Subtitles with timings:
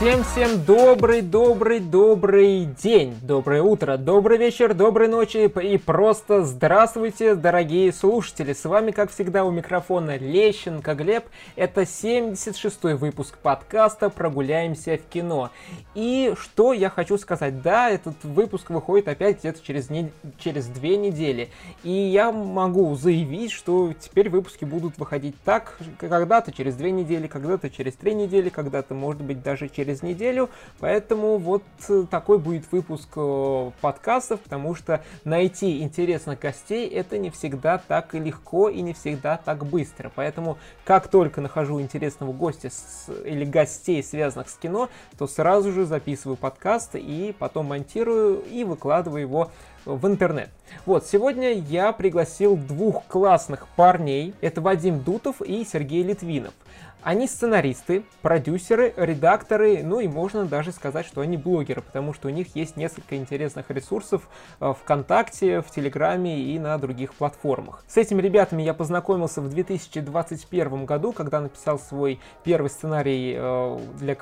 [0.00, 8.54] Всем-всем добрый-добрый-добрый день, доброе утро, добрый вечер, доброй ночи и просто здравствуйте, дорогие слушатели.
[8.54, 11.26] С вами, как всегда, у микрофона Лещенко Глеб.
[11.54, 15.50] Это 76-й выпуск подкаста «Прогуляемся в кино».
[15.94, 20.10] И что я хочу сказать, да, этот выпуск выходит опять где-то через, не...
[20.38, 21.50] через две недели.
[21.82, 27.68] И я могу заявить, что теперь выпуски будут выходить так, когда-то через две недели, когда-то
[27.68, 30.50] через три недели, когда-то, может быть, даже через через неделю.
[30.78, 37.30] Поэтому вот э, такой будет выпуск э, подкастов, потому что найти интересных гостей это не
[37.30, 40.10] всегда так легко и не всегда так быстро.
[40.14, 45.84] Поэтому как только нахожу интересного гостя с, или гостей, связанных с кино, то сразу же
[45.84, 49.50] записываю подкаст и потом монтирую и выкладываю его
[49.84, 50.50] в интернет.
[50.86, 54.34] Вот, сегодня я пригласил двух классных парней.
[54.40, 56.52] Это Вадим Дутов и Сергей Литвинов.
[57.02, 62.30] Они сценаристы, продюсеры, редакторы, ну и можно даже сказать, что они блогеры, потому что у
[62.30, 64.28] них есть несколько интересных ресурсов
[64.60, 67.84] э, ВКонтакте, в Телеграме и на других платформах.
[67.88, 74.14] С этими ребятами я познакомился в 2021 году, когда написал свой первый сценарий э, для,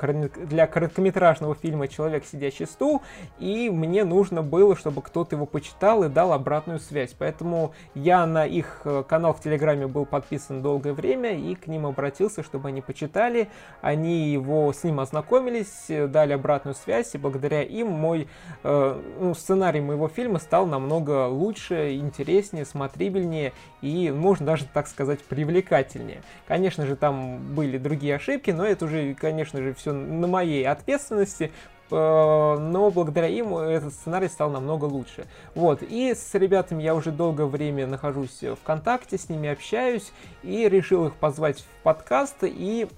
[0.46, 3.02] для короткометражного фильма «Человек, сидящий стул»,
[3.40, 7.12] и мне нужно было, чтобы кто-то его почитал и дал обратную связь.
[7.18, 11.84] Поэтому я на их э, канал в Телеграме был подписан долгое время и к ним
[11.84, 13.48] обратился, чтобы они почитали,
[13.80, 18.28] они его с ним ознакомились, дали обратную связь, и благодаря им мой
[18.62, 23.52] э, ну, сценарий моего фильма стал намного лучше, интереснее, смотрибельнее
[23.82, 26.22] и, можно даже так сказать, привлекательнее.
[26.46, 31.52] Конечно же, там были другие ошибки, но это уже, конечно же, все на моей ответственности,
[31.90, 35.26] но благодаря им этот сценарий стал намного лучше.
[35.54, 40.68] Вот, и с ребятами я уже долгое время нахожусь в контакте, с ними общаюсь, и
[40.68, 42.88] решил их позвать в подкаст, и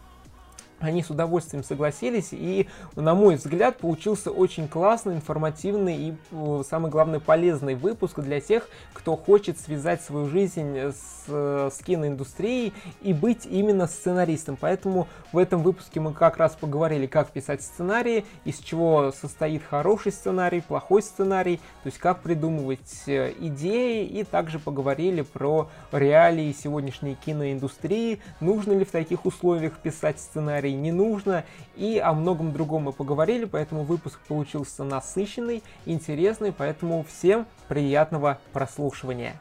[0.81, 6.91] они с удовольствием согласились, и, на мой взгляд, получился очень классный, информативный и, э, самый
[6.91, 13.47] главный, полезный выпуск для тех, кто хочет связать свою жизнь с, с киноиндустрией и быть
[13.47, 14.57] именно сценаристом.
[14.61, 20.13] Поэтому в этом выпуске мы как раз поговорили, как писать сценарии, из чего состоит хороший
[20.13, 27.15] сценарий, плохой сценарий, то есть как придумывать э, идеи, и также поговорили про реалии сегодняшней
[27.15, 31.45] киноиндустрии, нужно ли в таких условиях писать сценарий, истории не нужно,
[31.77, 39.41] и о многом другом мы поговорили, поэтому выпуск получился насыщенный, интересный, поэтому всем приятного прослушивания.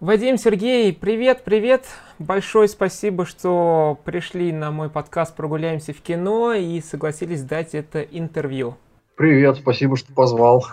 [0.00, 1.86] Вадим, Сергей, привет, привет!
[2.20, 8.76] Большое спасибо, что пришли на мой подкаст «Прогуляемся в кино» и согласились дать это интервью.
[9.16, 10.64] Привет, спасибо, что позвал.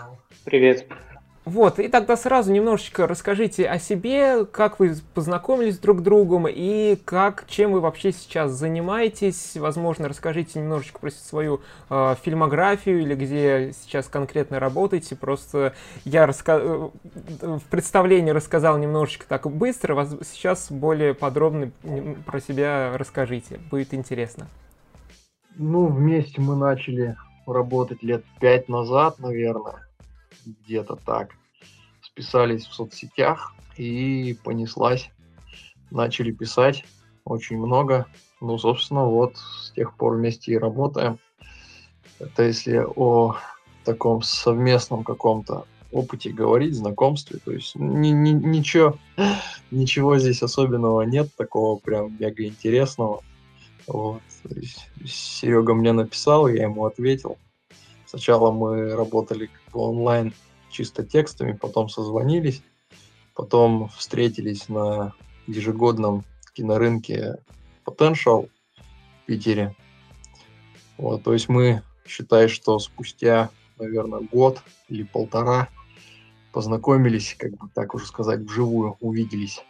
[0.44, 0.86] Привет.
[1.46, 6.96] Вот, и тогда сразу немножечко расскажите о себе, как вы познакомились друг с другом и
[7.04, 9.56] как, чем вы вообще сейчас занимаетесь.
[9.56, 15.14] Возможно, расскажите немножечко про свою э, фильмографию или где сейчас конкретно работаете.
[15.14, 15.72] Просто
[16.04, 16.58] я раска...
[16.60, 16.88] Э,
[17.42, 21.70] в представлении рассказал немножечко так быстро, сейчас более подробно
[22.26, 24.48] про себя расскажите, будет интересно.
[25.54, 29.85] Ну, вместе мы начали работать лет пять назад, наверное
[30.44, 31.30] где-то так.
[32.02, 35.10] Списались в соцсетях и понеслась.
[35.90, 36.84] Начали писать
[37.24, 38.06] очень много.
[38.40, 41.18] Ну, собственно, вот с тех пор вместе и работаем.
[42.18, 43.36] Это если о
[43.84, 47.38] таком совместном каком-то опыте говорить, знакомстве.
[47.44, 48.98] То есть ни, ни, ничего,
[49.70, 53.22] ничего здесь особенного нет, такого прям мега интересного.
[53.86, 54.22] Вот.
[55.04, 57.38] Серега мне написал, я ему ответил.
[58.06, 60.32] Сначала мы работали как бы онлайн
[60.70, 62.62] чисто текстами, потом созвонились,
[63.34, 65.12] потом встретились на
[65.46, 66.24] ежегодном
[66.54, 67.36] кинорынке
[67.84, 69.74] Potential в Питере.
[70.96, 75.68] Вот, то есть мы, считай, что спустя, наверное, год или полтора
[76.52, 79.62] познакомились, как бы так уже сказать, вживую увиделись.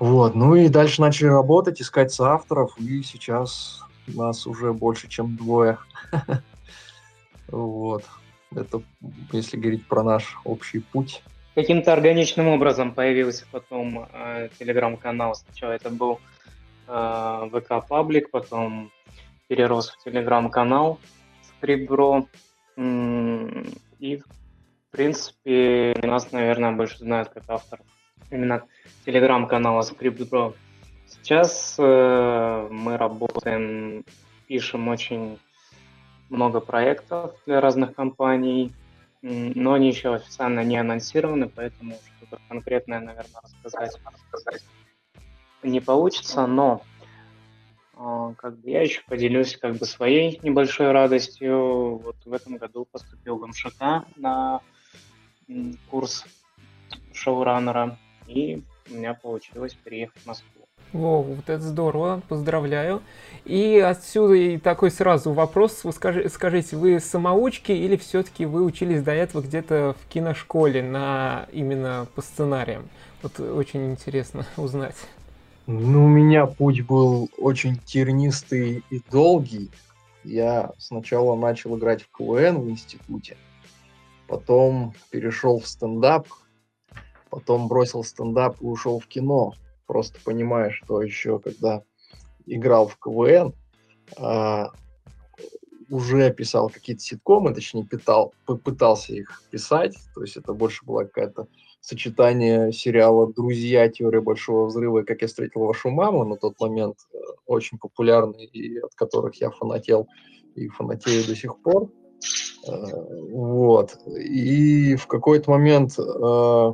[0.00, 5.78] Вот, ну и дальше начали работать, искать соавторов, и сейчас нас уже больше, чем двое.
[7.48, 8.04] Вот.
[8.54, 8.82] Это
[9.32, 11.22] если говорить про наш общий путь.
[11.54, 15.34] Каким-то органичным образом появился потом э, телеграм-канал.
[15.34, 16.20] Сначала это был
[16.88, 18.90] э, ВК паблик, потом
[19.48, 20.98] перерос в телеграм-канал
[21.42, 22.26] Скрипбро.
[22.76, 27.86] И, в принципе, нас, наверное, больше знают как авторов
[28.30, 28.64] именно
[29.04, 30.54] телеграм-канала Скрипбро.
[31.06, 34.04] Сейчас э, мы работаем,
[34.48, 35.38] пишем очень
[36.30, 38.72] много проектов для разных компаний,
[39.22, 44.62] но они еще официально не анонсированы, поэтому что-то конкретное, наверное, рассказать, рассказать
[45.62, 46.46] не получится.
[46.46, 46.82] Но
[47.96, 51.98] А, как бы я еще поделюсь как бы своей небольшой радостью.
[51.98, 54.60] Вот в этом году поступил МШК на
[55.90, 56.24] курс
[57.12, 60.63] шоураннера, и у меня получилось переехать в Москву.
[60.94, 63.02] Во, вот это здорово, поздравляю.
[63.44, 65.82] И отсюда и такой сразу вопрос.
[65.82, 71.48] Вы скажи, скажите, вы самоучки или все-таки вы учились до этого где-то в киношколе на
[71.50, 72.88] именно по сценариям?
[73.22, 74.94] Вот очень интересно узнать.
[75.66, 79.72] Ну, у меня путь был очень тернистый и долгий.
[80.22, 83.36] Я сначала начал играть в КВН в институте,
[84.28, 86.28] потом перешел в стендап,
[87.30, 89.54] потом бросил стендап и ушел в кино.
[89.94, 91.84] Просто понимая, что еще когда
[92.46, 93.54] играл в КВН,
[94.18, 94.72] а,
[95.88, 99.96] уже писал какие-то ситкомы, точнее, питал, попытался их писать.
[100.16, 101.46] То есть это больше была какая-то
[101.80, 103.88] сочетание сериала «Друзья.
[103.88, 108.46] Теория большого взрыва» и «Как я встретил вашу маму» на тот момент э, очень популярный,
[108.46, 110.08] и от которых я фанател
[110.56, 111.88] и фанатею до сих пор.
[112.66, 112.72] Э,
[113.30, 113.96] вот.
[114.08, 116.72] И в какой-то момент э,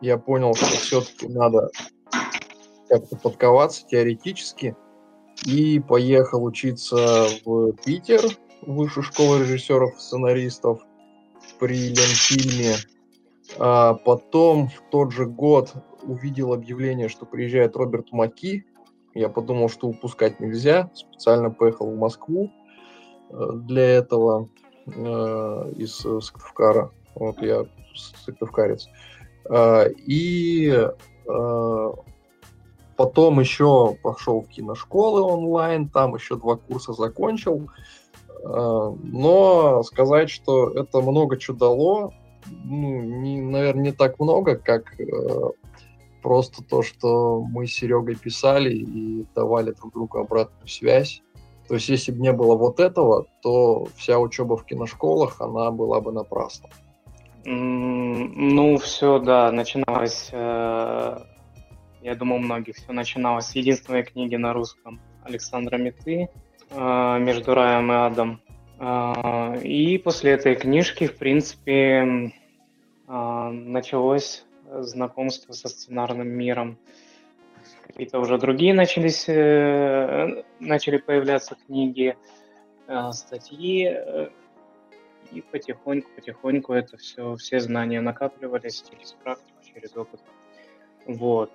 [0.00, 1.70] я понял, что все-таки надо
[2.88, 4.76] как-то подковаться теоретически,
[5.44, 8.20] и поехал учиться в Питер,
[8.62, 10.80] в высшую школу режиссеров сценаристов
[11.58, 12.76] при Ленфильме
[13.58, 15.72] а потом в тот же год
[16.02, 18.66] увидел объявление, что приезжает Роберт Маки.
[19.14, 20.90] Я подумал, что упускать нельзя.
[20.94, 22.50] Специально поехал в Москву
[23.30, 24.48] э, для этого
[24.86, 24.90] э,
[25.76, 26.92] из Сыктывкара.
[27.14, 27.64] Вот я
[28.24, 28.88] сыктывкарец.
[29.48, 30.88] Э, и
[32.96, 37.68] потом еще пошел в киношколы онлайн, там еще два курса закончил.
[38.44, 42.12] Э, но сказать, что это много чего дало,
[42.64, 45.04] ну, не, наверное, не так много, как э,
[46.22, 51.22] просто то, что мы с Серегой писали и давали друг другу обратную связь.
[51.68, 56.00] То есть, если бы не было вот этого, то вся учеба в киношколах, она была
[56.00, 56.68] бы напрасна.
[57.48, 61.18] Ну, все, да, начиналось, э,
[62.02, 66.28] я думаю, у многих все начиналось с единственной книги на русском Александра Меты
[66.70, 68.40] э, «Между раем и адом».
[68.80, 72.32] А, и после этой книжки, в принципе,
[73.06, 76.78] началось знакомство со сценарным миром.
[77.86, 82.16] Какие-то уже другие начались, э, начали появляться книги,
[82.88, 84.30] э, статьи, э,
[85.32, 90.20] и потихоньку-потихоньку это все, все знания накапливались через практику, через опыт.
[91.06, 91.52] Вот.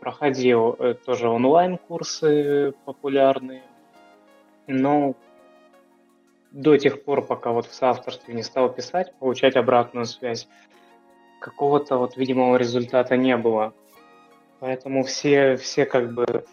[0.00, 3.62] Проходил тоже онлайн-курсы популярные,
[4.66, 5.14] но
[6.52, 10.46] до тех пор, пока вот в соавторстве не стал писать, получать обратную связь,
[11.40, 13.74] какого-то вот видимого результата не было.
[14.60, 16.44] Поэтому все, все как бы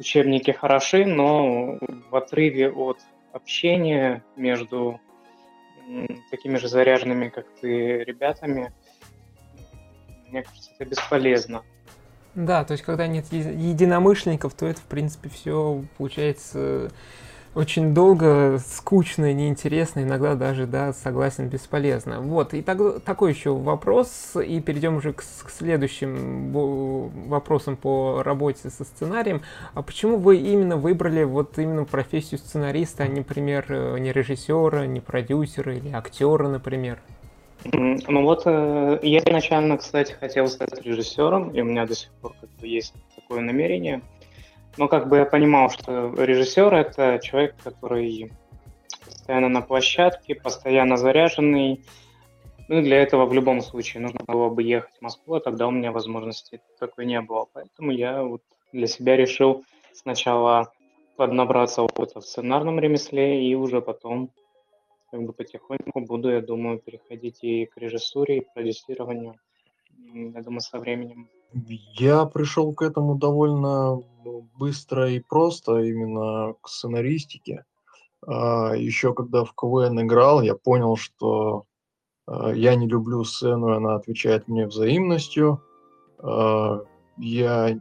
[0.00, 1.78] учебники хороши, но
[2.10, 2.98] в отрыве от
[3.32, 5.00] общения между
[6.30, 8.72] такими же заряженными, как ты, ребятами,
[10.28, 11.62] мне кажется, это бесполезно.
[12.34, 16.90] Да, то есть когда нет единомышленников, то это, в принципе, все получается
[17.54, 22.20] очень долго, скучно, неинтересно, иногда даже, да, согласен, бесполезно.
[22.20, 26.52] Вот, и так, такой еще вопрос, и перейдем уже к, к следующим
[27.28, 29.42] вопросам по работе со сценарием.
[29.74, 35.00] А почему вы именно выбрали вот именно профессию сценариста, а не, например, не режиссера, не
[35.00, 36.98] продюсера или актера, например?
[37.72, 42.34] Ну вот, э, я изначально, кстати, хотел стать режиссером, и у меня до сих пор
[42.38, 44.02] как бы есть такое намерение–
[44.76, 48.32] но как бы я понимал, что режиссер это человек, который
[49.04, 51.84] постоянно на площадке, постоянно заряженный.
[52.68, 55.70] Ну для этого в любом случае нужно было бы ехать в Москву, а тогда у
[55.70, 57.46] меня возможности такой не было.
[57.52, 60.72] Поэтому я вот для себя решил сначала
[61.16, 64.30] поднабраться опыта в сценарном ремесле и уже потом
[65.10, 69.36] как бы потихоньку буду, я думаю, переходить и к режиссуре, и к продюсированию.
[70.12, 76.68] Я думаю, со временем я пришел к этому довольно ну, быстро и просто, именно к
[76.68, 77.64] сценаристике.
[78.26, 81.66] А, Еще когда в КВН играл, я понял, что
[82.26, 85.62] а, я не люблю сцену, и она отвечает мне взаимностью.
[86.18, 86.80] А,
[87.18, 87.78] я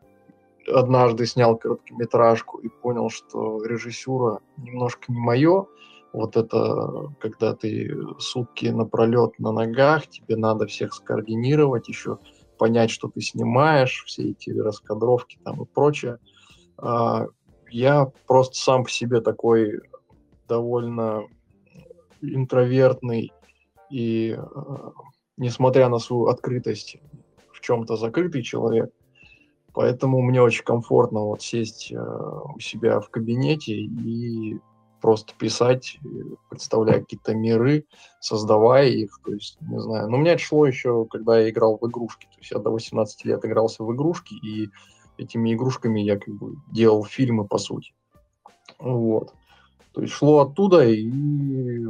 [0.72, 5.66] однажды снял короткометражку и понял, что режиссура немножко не мое.
[6.14, 12.20] Вот это, когда ты сутки напролет на ногах, тебе надо всех скоординировать, еще
[12.58, 16.20] понять, что ты снимаешь, все эти раскадровки там и прочее.
[16.78, 17.28] А,
[17.70, 19.82] я просто сам по себе такой
[20.48, 21.24] довольно
[22.22, 23.32] интровертный
[23.90, 24.92] и, а,
[25.38, 26.98] несмотря на свою открытость,
[27.52, 28.92] в чем-то закрытый человек.
[29.74, 34.60] Поэтому мне очень комфортно вот сесть э, у себя в кабинете и
[35.04, 36.08] просто писать, э,
[36.50, 37.86] представляя какие-то миры,
[38.22, 39.20] создавая их.
[39.26, 40.10] То есть, не знаю.
[40.10, 42.26] Но у меня это шло еще, когда я играл в игрушки.
[42.28, 44.70] То есть я до 18 лет игрался в игрушки, и
[45.18, 47.94] этими игрушками я как бы делал фильмы, по сути.
[48.80, 49.34] Вот.
[49.92, 51.86] То есть шло оттуда, и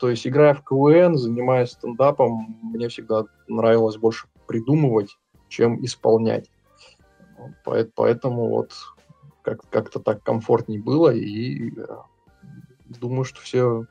[0.00, 5.16] то есть играя в КВН, занимаясь стендапом, мне всегда нравилось больше придумывать,
[5.48, 6.50] чем исполнять.
[7.64, 8.72] Поэтому вот
[9.42, 11.86] как- как-то так комфортней было, и э,
[12.98, 13.86] думаю, что все,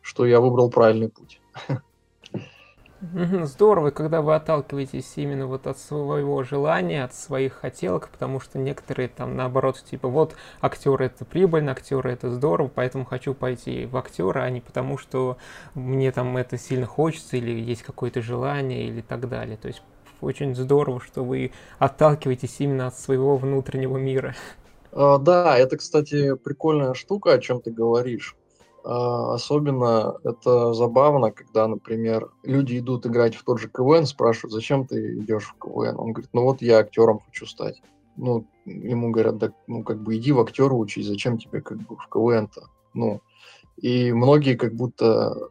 [0.00, 1.40] что я выбрал правильный путь.
[3.00, 9.08] Здорово, когда вы отталкиваетесь именно вот от своего желания, от своих хотелок, потому что некоторые
[9.08, 14.40] там наоборот, типа, вот актеры это прибыльно, актеры это здорово, поэтому хочу пойти в актера,
[14.40, 15.38] а не потому, что
[15.74, 19.56] мне там это сильно хочется или есть какое-то желание или так далее.
[19.56, 19.80] То есть
[20.20, 24.34] очень здорово, что вы отталкиваетесь именно от своего внутреннего мира.
[25.00, 28.34] А, да, это, кстати, прикольная штука, о чем ты говоришь.
[28.84, 34.88] А, особенно это забавно, когда, например, люди идут играть в тот же КВН, спрашивают, зачем
[34.88, 36.00] ты идешь в КВН?
[36.00, 37.80] Он говорит, ну вот я актером хочу стать.
[38.16, 41.94] Ну, ему говорят, да, ну, как бы иди в актера учись, зачем тебе как бы
[41.96, 42.64] в КВН-то?
[42.92, 43.20] Ну,
[43.76, 45.50] и многие как будто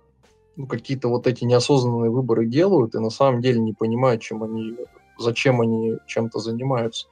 [0.57, 4.75] ну, какие-то вот эти неосознанные выборы делают, и на самом деле не понимают, чем они,
[5.17, 7.07] зачем они чем-то занимаются.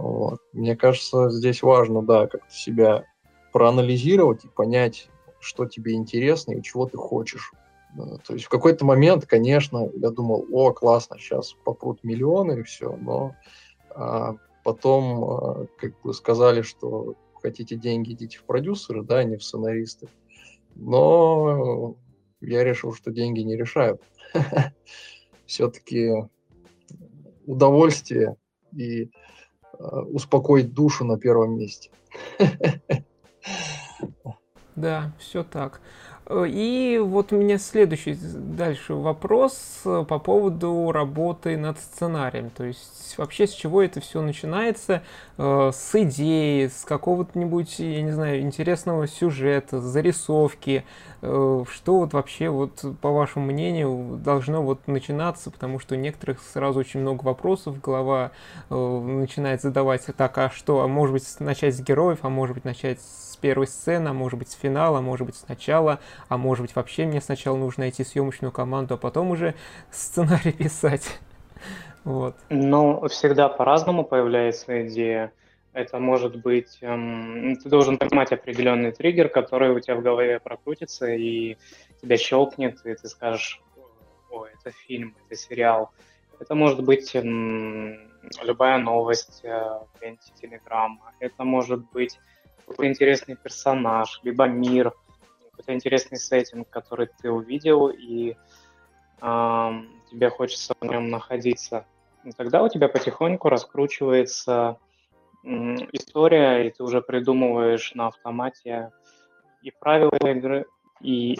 [0.00, 0.40] Вот.
[0.54, 3.04] Мне кажется, здесь важно, да, как-то себя
[3.52, 7.52] проанализировать и понять, что тебе интересно и чего ты хочешь.
[8.24, 12.96] То есть в какой-то момент, конечно, я думал, о, классно, сейчас попрут миллионы и все,
[12.96, 13.34] но
[13.90, 19.36] а, потом а, как бы сказали, что хотите деньги, идите в продюсеры, да, а не
[19.36, 20.08] в сценаристы.
[20.76, 21.96] Но
[22.40, 24.00] я решил, что деньги не решают.
[25.46, 26.10] Все-таки
[27.44, 28.36] удовольствие
[28.72, 29.10] и
[30.12, 31.90] успокоить душу на первом месте.
[34.76, 35.80] Да, все так.
[36.26, 42.50] Э, и вот у меня следующий дальше вопрос э, по поводу работы над сценарием.
[42.50, 45.02] То есть вообще с чего это все начинается?
[45.42, 50.84] Э, с идеи, с какого-нибудь, я не знаю, интересного сюжета, зарисовки.
[51.22, 55.50] Что вот вообще, вот по вашему мнению, должно вот начинаться?
[55.50, 58.32] Потому что у некоторых сразу очень много вопросов, голова
[58.70, 63.00] начинает задавать, так, а что, а может быть начать с героев, а может быть начать
[63.00, 66.74] с первой сцены, а может быть с финала, а может быть сначала, а может быть
[66.74, 69.54] вообще мне сначала нужно найти съемочную команду, а потом уже
[69.90, 71.20] сценарий писать.
[72.04, 72.36] Вот.
[72.48, 75.32] Но всегда по-разному появляется идея.
[75.72, 76.78] Это может быть...
[76.80, 81.56] Эм, ты должен поймать определенный триггер, который у тебя в голове прокрутится, и
[82.02, 83.62] тебя щелкнет, и ты скажешь,
[84.30, 85.90] о, это фильм, это сериал.
[86.40, 88.10] Это может быть эм,
[88.42, 91.12] любая новость э, в ленте Телеграма.
[91.20, 92.18] Это может быть
[92.66, 94.92] какой-то интересный персонаж, либо мир,
[95.50, 98.36] какой-то интересный сеттинг, который ты увидел, и
[99.20, 99.70] э,
[100.10, 101.86] тебе хочется в нем находиться.
[102.36, 104.78] Тогда у тебя потихоньку раскручивается
[105.92, 108.90] история, и ты уже придумываешь на автомате
[109.62, 110.66] и правила игры,
[111.00, 111.38] и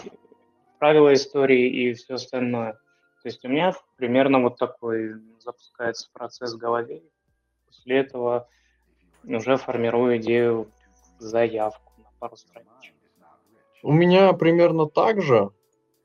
[0.79, 2.73] правила истории, и все остальное.
[3.21, 7.03] То есть у меня примерно вот такой запускается процесс в голове.
[7.67, 8.47] После этого
[9.23, 10.71] уже формирую идею
[11.19, 12.95] заявку на пару страничек.
[13.83, 15.51] У меня примерно так же,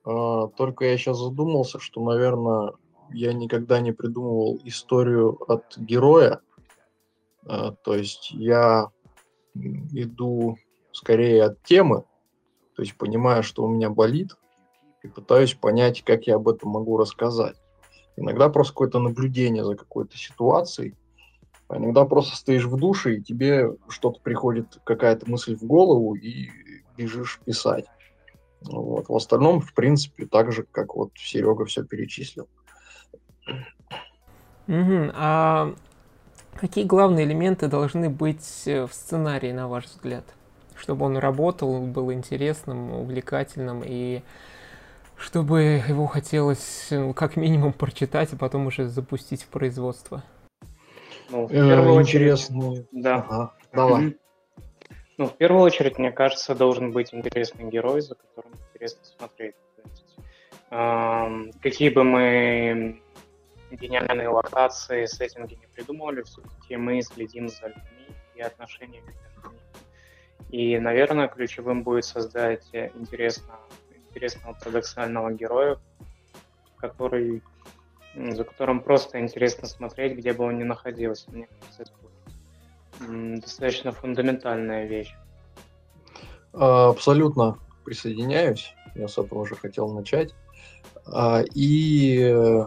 [0.06, 2.74] только я сейчас задумался, что, наверное,
[3.10, 6.40] я никогда не придумывал историю от героя.
[7.44, 8.90] А, то есть я
[9.54, 10.58] иду
[10.92, 12.04] скорее от темы,
[12.74, 14.36] то есть понимаю, что у меня болит,
[15.02, 17.56] и пытаюсь понять, как я об этом могу рассказать.
[18.16, 20.94] Иногда просто какое-то наблюдение за какой-то ситуацией,
[21.68, 26.48] а иногда просто стоишь в душе, и тебе что-то приходит, какая-то мысль в голову, и
[26.96, 27.86] бежишь писать.
[28.68, 29.08] Вот.
[29.08, 32.48] В остальном, в принципе, так же, как вот Серега все перечислил.
[34.68, 35.10] Угу.
[35.14, 35.74] А
[36.56, 40.24] какие главные элементы должны быть э, в сценарии, на ваш взгляд?
[40.76, 44.22] Чтобы он работал, был интересным, увлекательным и
[45.16, 50.22] чтобы его хотелось э, как минимум прочитать, а потом уже запустить в производство.
[51.30, 52.70] Ну, в э, первую интересно.
[52.70, 53.16] очередь, да.
[53.16, 53.54] Ага.
[53.72, 54.16] Давай.
[55.18, 59.54] Ну, в первую очередь, мне кажется, должен быть интересный герой, за которым интересно смотреть.
[59.84, 60.16] Есть,
[61.62, 63.00] какие бы мы
[63.70, 69.60] гениальные локации, сеттинги не придумывали, все-таки мы следим за людьми и отношениями между ними.
[70.50, 73.58] И, наверное, ключевым будет создать интересно,
[74.14, 75.78] интересного парадоксального героя,
[76.76, 77.42] который
[78.14, 81.30] за которым просто интересно смотреть, где бы он ни находился.
[81.30, 81.92] Мне кажется, это
[83.00, 85.14] достаточно фундаментальная вещь.
[86.52, 88.74] А, абсолютно присоединяюсь.
[88.94, 90.34] Я с этого уже хотел начать.
[91.06, 92.64] А, и э,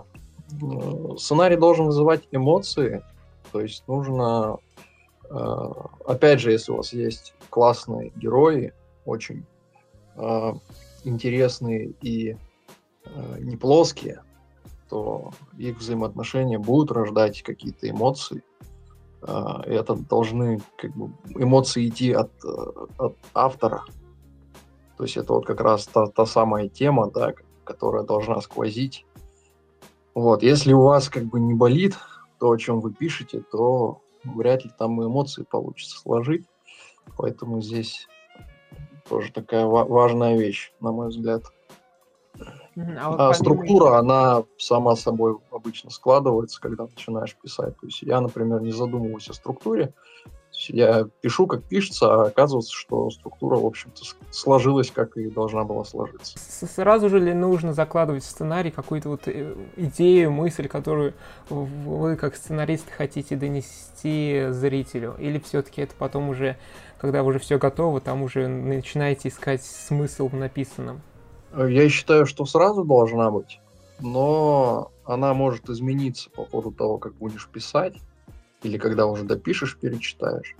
[1.17, 3.03] сценарий должен вызывать эмоции.
[3.51, 4.57] То есть нужно,
[5.29, 8.73] а, опять же, если у вас есть классные герои,
[9.05, 9.45] очень
[11.05, 12.35] интересные и
[13.39, 14.21] не плоские,
[14.89, 18.43] то их взаимоотношения будут рождать какие-то эмоции.
[19.21, 22.31] Это должны как бы, эмоции идти от,
[22.97, 23.83] от автора,
[24.99, 27.33] то есть это вот как раз та, та самая тема, да,
[27.63, 29.05] которая должна сквозить.
[30.13, 31.97] Вот, если у вас как бы не болит
[32.37, 36.45] то, о чем вы пишете, то вряд ли там эмоции получится сложить.
[37.17, 38.07] Поэтому здесь
[39.07, 41.43] тоже такая важная вещь, на мой взгляд.
[42.75, 47.77] А, вот а структура, она сама собой обычно складывается, когда начинаешь писать.
[47.79, 49.93] То есть я, например, не задумываюсь о структуре,
[50.67, 55.85] я пишу, как пишется, а оказывается, что структура, в общем-то, сложилась, как и должна была
[55.85, 56.37] сложиться.
[56.37, 61.13] Сразу же ли нужно закладывать в сценарий какую-то вот э, идею, мысль, которую
[61.49, 65.15] вы как сценарист хотите донести зрителю?
[65.19, 66.57] Или все-таки это потом уже,
[66.97, 71.01] когда уже все готово, там уже начинаете искать смысл в написанном?
[71.57, 73.59] Я считаю, что сразу должна быть,
[73.99, 77.95] но она может измениться по ходу того, как будешь писать
[78.61, 80.55] или когда уже допишешь, перечитаешь.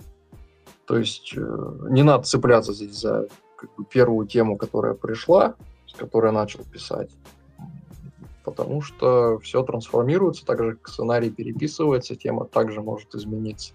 [0.86, 5.54] То есть э, не надо цепляться здесь за как бы, первую тему, которая пришла,
[5.86, 7.10] с которой начал писать.
[8.42, 13.74] Потому что все трансформируется, также сценарий переписывается, тема также может измениться.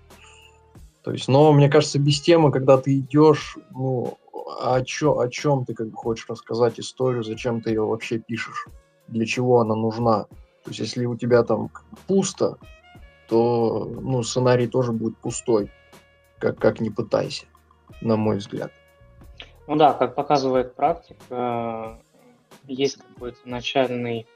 [1.03, 5.65] То есть, но мне кажется, без темы, когда ты идешь, ну, о, чё, о чем
[5.65, 8.67] ты как бы хочешь рассказать историю, зачем ты ее вообще пишешь,
[9.07, 10.23] для чего она нужна.
[10.63, 11.69] То есть, если у тебя там
[12.07, 12.57] пусто,
[13.27, 15.71] то ну, сценарий тоже будет пустой,
[16.39, 17.45] как, как ни пытайся,
[18.01, 18.71] на мой взгляд.
[19.67, 21.99] Ну да, как показывает практика,
[22.67, 24.27] есть какой-то начальный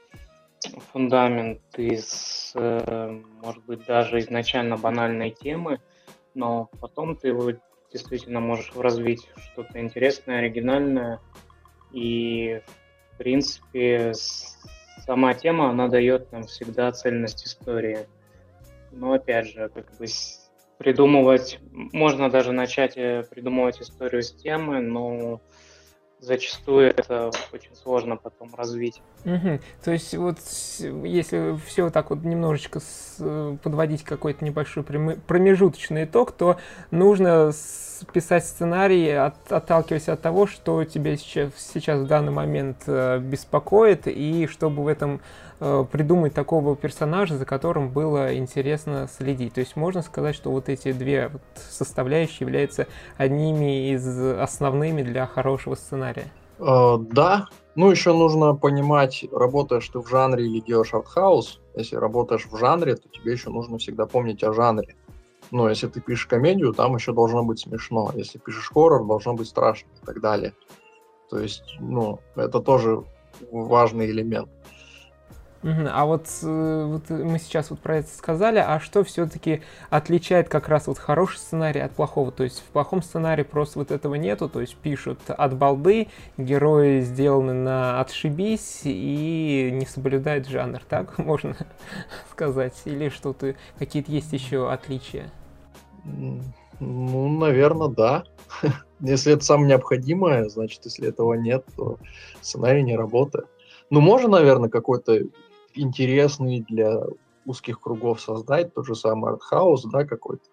[0.92, 5.80] фундамент из, э, может быть, даже изначально банальной темы,
[6.34, 7.52] но потом ты его
[7.92, 11.20] действительно можешь развить что-то интересное, оригинальное,
[11.92, 12.62] и,
[13.12, 14.12] в принципе,
[15.04, 18.06] сама тема, она дает нам всегда цельность истории.
[18.92, 20.06] Но опять же, как бы
[20.78, 25.40] придумывать, можно даже начать э, придумывать историю с темы, но
[26.20, 29.00] зачастую это очень сложно потом развить.
[29.24, 29.60] Угу.
[29.84, 30.38] То есть вот
[31.04, 36.58] если все так вот немножечко с, подводить какой-то небольшой промежуточный итог, то
[36.90, 37.52] нужно
[38.12, 44.06] писать сценарий, от, отталкиваясь от того, что тебя сейчас, сейчас в данный момент э, беспокоит,
[44.06, 45.20] и чтобы в этом
[45.60, 49.54] придумать такого персонажа, за которым было интересно следить.
[49.54, 52.86] То есть можно сказать, что вот эти две составляющие являются
[53.18, 54.06] одними из
[54.38, 56.30] основными для хорошего сценария.
[56.60, 61.60] Э, да, ну еще нужно понимать, работаешь ты в жанре или делаешь артхаус.
[61.74, 64.96] Если работаешь в жанре, то тебе еще нужно всегда помнить о жанре.
[65.50, 68.12] Но если ты пишешь комедию, там еще должно быть смешно.
[68.14, 70.54] Если пишешь хоррор, должно быть страшно и так далее.
[71.28, 73.04] То есть, ну, это тоже
[73.50, 74.50] важный элемент.
[75.62, 80.68] А вот, э, вот мы сейчас вот про это сказали, а что все-таки отличает как
[80.68, 82.32] раз вот хороший сценарий от плохого?
[82.32, 87.00] То есть в плохом сценарии просто вот этого нету, то есть пишут от балды, герои
[87.00, 91.54] сделаны на отшибись и не соблюдают жанр, так можно
[92.30, 92.80] сказать?
[92.86, 95.30] Или что-то, какие-то есть еще отличия?
[96.80, 98.24] Ну, наверное, да.
[99.00, 101.98] Если это самое необходимое, значит, если этого нет, то
[102.40, 103.46] сценарий не работает.
[103.88, 105.20] Ну, можно, наверное, какой-то
[105.74, 107.00] интересный для
[107.46, 110.44] узких кругов создать, тот же самый артхаус, да, какой-то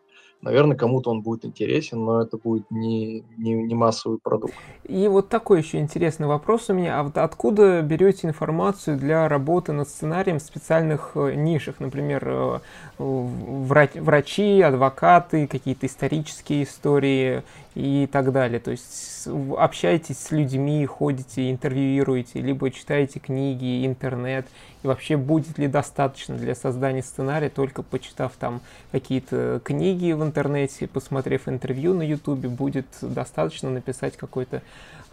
[0.41, 4.53] наверное, кому-то он будет интересен, но это будет не, не, не массовый продукт.
[4.83, 6.99] И вот такой еще интересный вопрос у меня.
[6.99, 11.79] А откуда берете информацию для работы над сценарием в специальных э, нишах?
[11.79, 12.59] Например, э,
[12.99, 17.43] врачи, адвокаты, какие-то исторические истории
[17.77, 18.59] и так далее.
[18.59, 24.47] То есть общаетесь с людьми, ходите, интервьюируете, либо читаете книги, интернет.
[24.81, 28.61] И вообще будет ли достаточно для создания сценария, только почитав там
[28.91, 34.63] какие-то книги в интернете, посмотрев интервью на ютубе, будет достаточно написать какой-то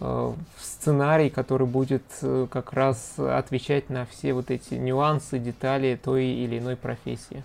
[0.00, 6.24] э, сценарий, который будет э, как раз отвечать на все вот эти нюансы, детали той
[6.24, 7.44] или иной профессии.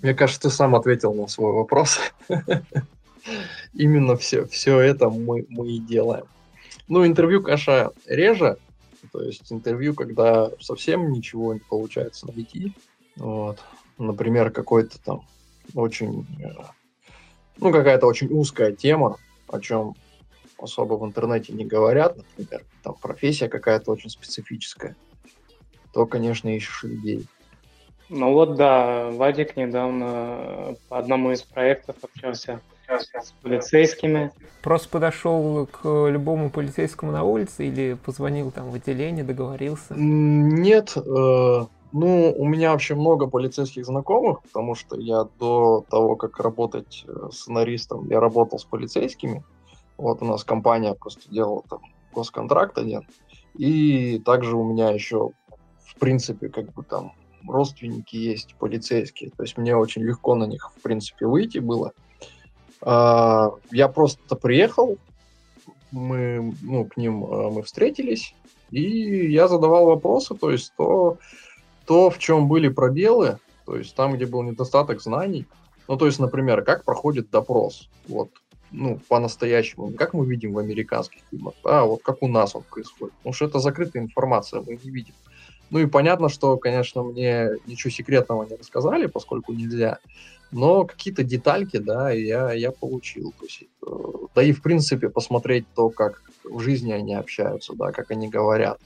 [0.00, 2.00] Мне кажется, ты сам ответил на свой вопрос.
[3.74, 6.24] Именно все, все это мы, мы и делаем.
[6.88, 8.58] Ну, интервью, конечно, реже
[9.10, 12.74] то есть интервью, когда совсем ничего не получается найти,
[13.16, 13.58] вот,
[13.98, 15.22] например, какой-то там
[15.74, 16.62] очень, э,
[17.58, 19.94] ну, какая-то очень узкая тема, о чем
[20.58, 24.96] особо в интернете не говорят, например, там профессия какая-то очень специфическая,
[25.92, 27.26] то, конечно, ищешь людей.
[28.08, 32.60] Ну вот да, Вадик недавно по одному из проектов общался
[32.98, 34.30] с полицейскими.
[34.62, 39.94] Просто подошел к любому полицейскому на улице или позвонил там в отделение, договорился?
[39.96, 41.00] Нет, э,
[41.92, 47.28] ну, у меня вообще много полицейских знакомых, потому что я до того, как работать э,
[47.32, 49.44] сценаристом, я работал с полицейскими.
[49.98, 51.80] Вот у нас компания просто делала там
[52.14, 53.06] госконтракт один.
[53.54, 55.30] И также у меня еще,
[55.84, 57.12] в принципе, как бы там
[57.46, 59.30] родственники есть полицейские.
[59.30, 61.92] То есть мне очень легко на них, в принципе, выйти было.
[62.82, 64.98] А, я просто приехал,
[65.92, 68.34] мы, ну, к ним а, мы встретились,
[68.70, 71.18] и я задавал вопросы, то есть то,
[71.86, 75.46] то, в чем были пробелы, то есть там, где был недостаток знаний,
[75.86, 78.30] ну, то есть, например, как проходит допрос, вот,
[78.72, 83.14] ну, по-настоящему, как мы видим в американских фильмах, а вот как у нас он происходит,
[83.18, 85.14] потому что это закрытая информация, мы не видим.
[85.72, 90.00] Ну и понятно, что, конечно, мне ничего секретного не рассказали, поскольку нельзя,
[90.50, 93.32] но какие-то детальки, да, я, я получил.
[93.38, 93.86] То есть, э,
[94.34, 98.80] да и, в принципе, посмотреть то, как в жизни они общаются, да, как они говорят,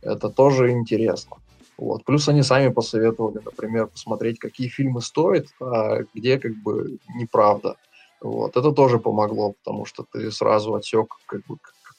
[0.00, 1.36] это тоже интересно.
[1.76, 2.06] Вот.
[2.06, 7.76] Плюс они сами посоветовали, например, посмотреть, какие фильмы стоят, а где как бы неправда.
[8.22, 8.56] Вот.
[8.56, 11.58] Это тоже помогло, потому что ты сразу отсек как бы,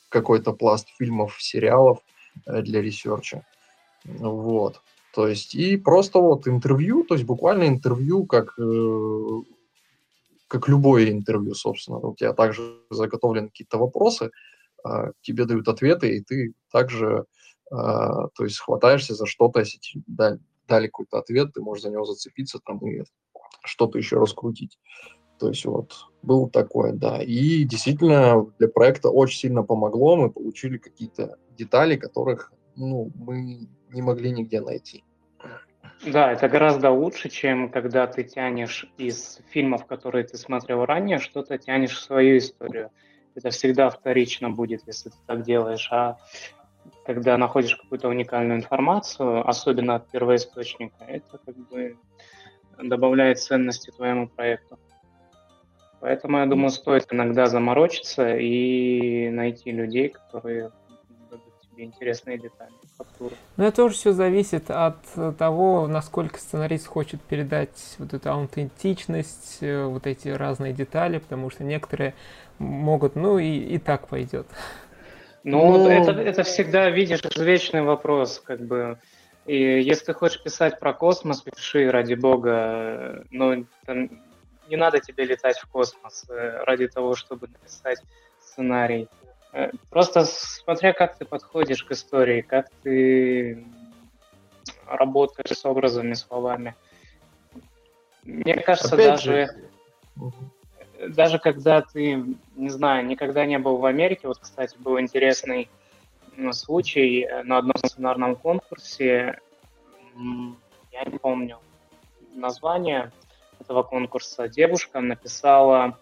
[0.10, 2.00] какой-то пласт фильмов, сериалов
[2.48, 3.46] э, для ресерча.
[4.06, 4.82] Вот.
[5.14, 9.42] То есть, и просто вот интервью, то есть буквально интервью, как, э,
[10.48, 12.00] как любое интервью, собственно.
[12.00, 14.32] У тебя также заготовлены какие-то вопросы,
[14.86, 17.26] э, тебе дают ответы, и ты также
[17.72, 21.90] э, то есть хватаешься за что-то, если тебе дали, дали какой-то ответ, ты можешь за
[21.90, 23.04] него зацепиться там и
[23.64, 24.78] что-то еще раскрутить.
[25.40, 27.22] То есть вот было такое, да.
[27.22, 30.16] И действительно для проекта очень сильно помогло.
[30.16, 35.04] Мы получили какие-то детали, которых ну, мы не могли нигде найти.
[36.06, 41.58] Да, это гораздо лучше, чем когда ты тянешь из фильмов, которые ты смотрел ранее, что-то
[41.58, 42.92] тянешь в свою историю.
[43.34, 45.88] Это всегда вторично будет, если ты так делаешь.
[45.92, 46.18] А
[47.06, 51.98] когда находишь какую-то уникальную информацию, особенно от первоисточника, это как бы
[52.82, 54.78] добавляет ценности твоему проекту.
[56.02, 60.72] Поэтому, я думаю, стоит иногда заморочиться и найти людей, которые
[61.76, 63.36] тебе интересные детали, фактуры.
[63.58, 64.98] Но это тоже все зависит от
[65.38, 71.64] того, насколько сценарист хочет передать вот эту аутентичность, э, вот эти разные детали, потому что
[71.64, 72.14] некоторые
[72.58, 74.48] могут, ну и, и так пойдет.
[75.44, 75.92] Ну, Но...
[75.92, 78.98] это, это всегда, видишь, вечный вопрос, как бы.
[79.46, 83.26] И если ты хочешь писать про космос, пиши, ради бога.
[83.30, 84.10] Но там,
[84.68, 88.02] не надо тебе летать в космос э, ради того, чтобы написать
[88.40, 89.08] сценарий.
[89.56, 93.66] Э, просто смотря как ты подходишь к истории, как ты
[94.86, 96.76] работаешь с образами, словами.
[98.24, 99.48] Мне кажется, Опять даже,
[100.18, 100.32] же.
[101.08, 105.70] даже когда ты, не знаю, никогда не был в Америке, вот, кстати, был интересный
[106.52, 109.40] случай э, на одном сценарном конкурсе,
[110.92, 111.60] я не помню
[112.34, 113.14] название
[113.62, 115.98] этого конкурса, девушка написала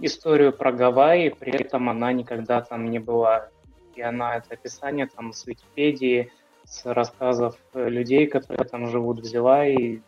[0.00, 3.48] историю про Гавайи, при этом она никогда там не была.
[3.94, 6.30] И она это описание там с Википедии,
[6.64, 10.00] с рассказов людей, которые там живут, взяла и,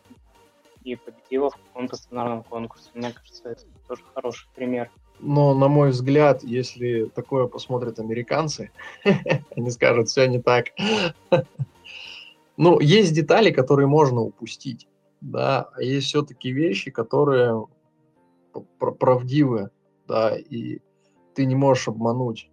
[0.84, 2.90] и победила в каком-то сценарном конкурсе.
[2.94, 4.90] Мне кажется, это тоже хороший пример.
[5.20, 8.70] Но, на мой взгляд, если такое посмотрят американцы,
[9.56, 10.66] они скажут, все не так.
[12.56, 14.88] Ну, есть детали, которые можно упустить,
[15.20, 17.66] да, а есть все-таки вещи, которые
[18.98, 19.70] правдивы,
[20.06, 20.80] да, и
[21.34, 22.50] ты не можешь обмануть.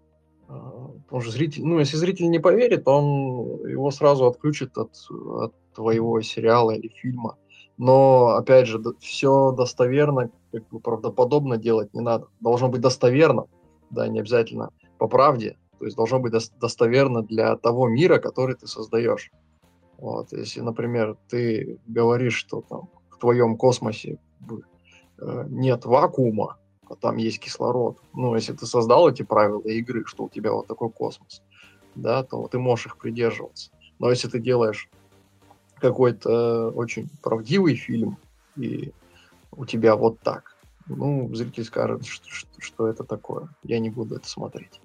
[0.47, 5.53] А, потому что зритель, ну, если зритель не поверит, он его сразу отключит от, от
[5.73, 7.38] твоего сериала или фильма.
[7.77, 12.27] Но, опять же, все достоверно, как бы правдоподобно делать не надо.
[12.39, 13.47] Должно быть достоверно,
[13.89, 15.58] да, не обязательно по правде.
[15.79, 19.29] То есть должно быть достоверно для того мира, который ты создаешь.
[19.97, 24.74] Вот, если, например, ты говоришь, что там в твоем космосе Э,
[25.19, 26.58] нет вакуума,
[26.89, 27.97] а там есть кислород.
[28.13, 31.41] Ну, если ты создал эти правила игры, что у тебя вот такой космос,
[31.95, 33.71] да, то ты можешь их придерживаться.
[33.99, 34.89] Но если ты делаешь
[35.75, 38.17] какой-то очень правдивый фильм,
[38.56, 38.91] и
[39.51, 40.56] у тебя вот так,
[40.88, 43.49] ну, зритель скажет, что, что, что это такое.
[43.63, 44.82] Я не буду это смотреть.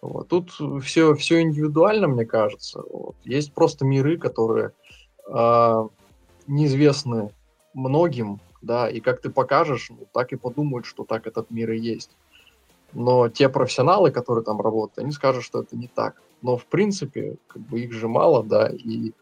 [0.00, 0.28] Вот.
[0.28, 0.50] Тут
[0.82, 2.82] все, все индивидуально, мне кажется.
[2.88, 3.16] Вот.
[3.24, 4.72] Есть просто миры, которые
[5.28, 5.88] э,
[6.46, 7.30] неизвестны
[7.74, 11.78] многим, да, и как ты покажешь, ну, так и подумают, что так этот мир и
[11.78, 12.10] есть.
[12.92, 16.20] Но те профессионалы, которые там работают, они скажут, что это не так.
[16.42, 19.12] Но в принципе, как бы их же мало, да, и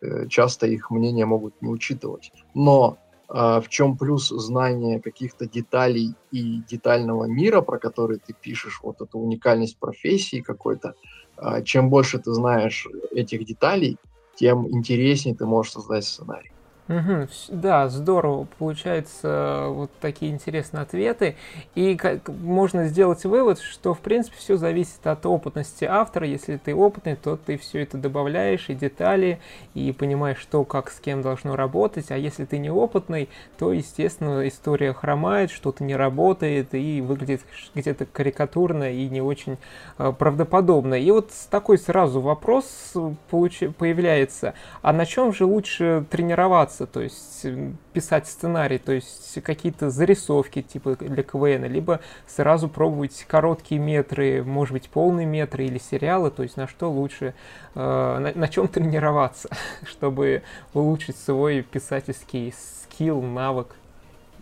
[0.00, 2.32] э, часто их мнение могут не учитывать.
[2.54, 8.80] Но э, в чем плюс знания каких-то деталей и детального мира, про который ты пишешь,
[8.82, 10.94] вот эта уникальность профессии какой-то,
[11.38, 13.98] э, чем больше ты знаешь этих деталей,
[14.36, 16.52] тем интереснее ты можешь создать сценарий.
[16.88, 18.46] Угу, да, здорово.
[18.58, 21.34] Получается вот такие интересные ответы.
[21.74, 26.28] И как можно сделать вывод, что в принципе все зависит от опытности автора.
[26.28, 29.40] Если ты опытный, то ты все это добавляешь и детали,
[29.74, 32.12] и понимаешь, что как с кем должно работать.
[32.12, 37.42] А если ты неопытный, то, естественно, история хромает, что-то не работает и выглядит
[37.74, 39.58] где-то карикатурно и не очень
[39.98, 40.94] э, правдоподобно.
[40.94, 42.94] И вот такой сразу вопрос
[43.28, 43.58] получ...
[43.76, 44.54] появляется.
[44.82, 46.75] А на чем же лучше тренироваться?
[46.76, 47.46] Заниматься, то есть
[47.92, 54.72] писать сценарий, то есть какие-то зарисовки типа для КВН, либо сразу пробовать короткие метры, может
[54.72, 57.34] быть полные метры или сериалы, то есть на что лучше,
[57.74, 59.48] э, на, на чем тренироваться,
[59.84, 60.42] чтобы
[60.74, 63.74] улучшить свой писательский скилл, навык.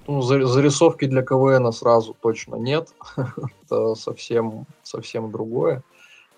[0.06, 2.90] Ну, зарисовки для КВН сразу точно нет.
[3.62, 5.82] Это совсем, совсем другое.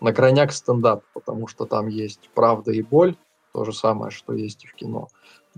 [0.01, 3.17] На крайняк стендап, потому что там есть правда и боль,
[3.53, 5.09] то же самое, что есть и в кино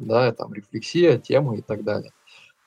[0.06, 2.12] да, там рефлексия, темы и так далее.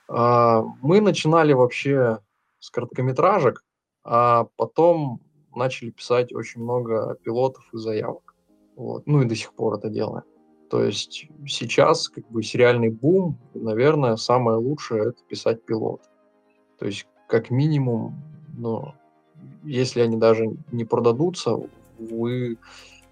[0.08, 2.20] А, мы начинали вообще
[2.60, 3.64] с короткометражек,
[4.04, 5.22] а потом
[5.56, 8.36] начали писать очень много пилотов и заявок.
[8.76, 9.06] Вот.
[9.06, 10.24] Ну и до сих пор это делаем.
[10.70, 16.02] То есть сейчас как бы сериальный бум, наверное, самое лучшее это писать пилот.
[16.80, 18.16] То есть как минимум,
[18.58, 18.94] ну,
[19.64, 21.58] если они даже не продадутся,
[22.00, 22.58] вы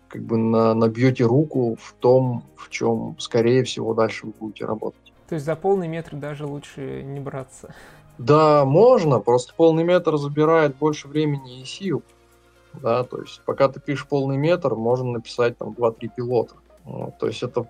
[0.09, 5.13] как бы на, набьете руку в том, в чем, скорее всего, дальше вы будете работать.
[5.29, 7.73] То есть за полный метр даже лучше не браться?
[8.17, 12.03] Да, можно, просто полный метр забирает больше времени и сил.
[12.73, 16.55] Да, то есть пока ты пишешь полный метр, можно написать там 2-3 пилота.
[16.83, 17.67] Вот, то есть это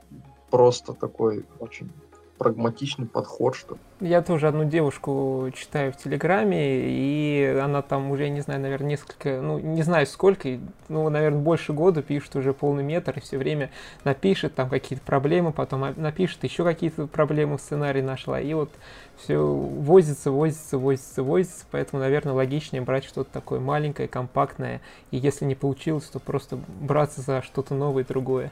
[0.49, 1.91] просто такой очень
[2.39, 3.81] прагматичный подход, что ли.
[3.99, 9.41] Я тоже одну девушку читаю в Телеграме, и она там уже, не знаю, наверное, несколько,
[9.41, 13.69] ну, не знаю сколько, ну, наверное, больше года пишет уже полный метр, и все время
[14.05, 18.71] напишет там какие-то проблемы, потом напишет еще какие-то проблемы в сценарии нашла, и вот
[19.17, 24.79] все возится, возится, возится, возится, поэтому, наверное, логичнее брать что-то такое маленькое, компактное,
[25.11, 28.51] и если не получилось, то просто браться за что-то новое, другое.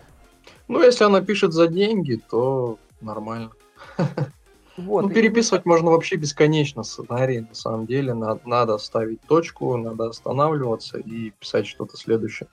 [0.67, 3.51] Ну, если она пишет за деньги, то нормально.
[4.77, 5.69] Вот, ну, переписывать и...
[5.69, 8.13] можно вообще бесконечно сценарий, на самом деле.
[8.13, 12.47] Надо, надо ставить точку, надо останавливаться и писать что-то следующее.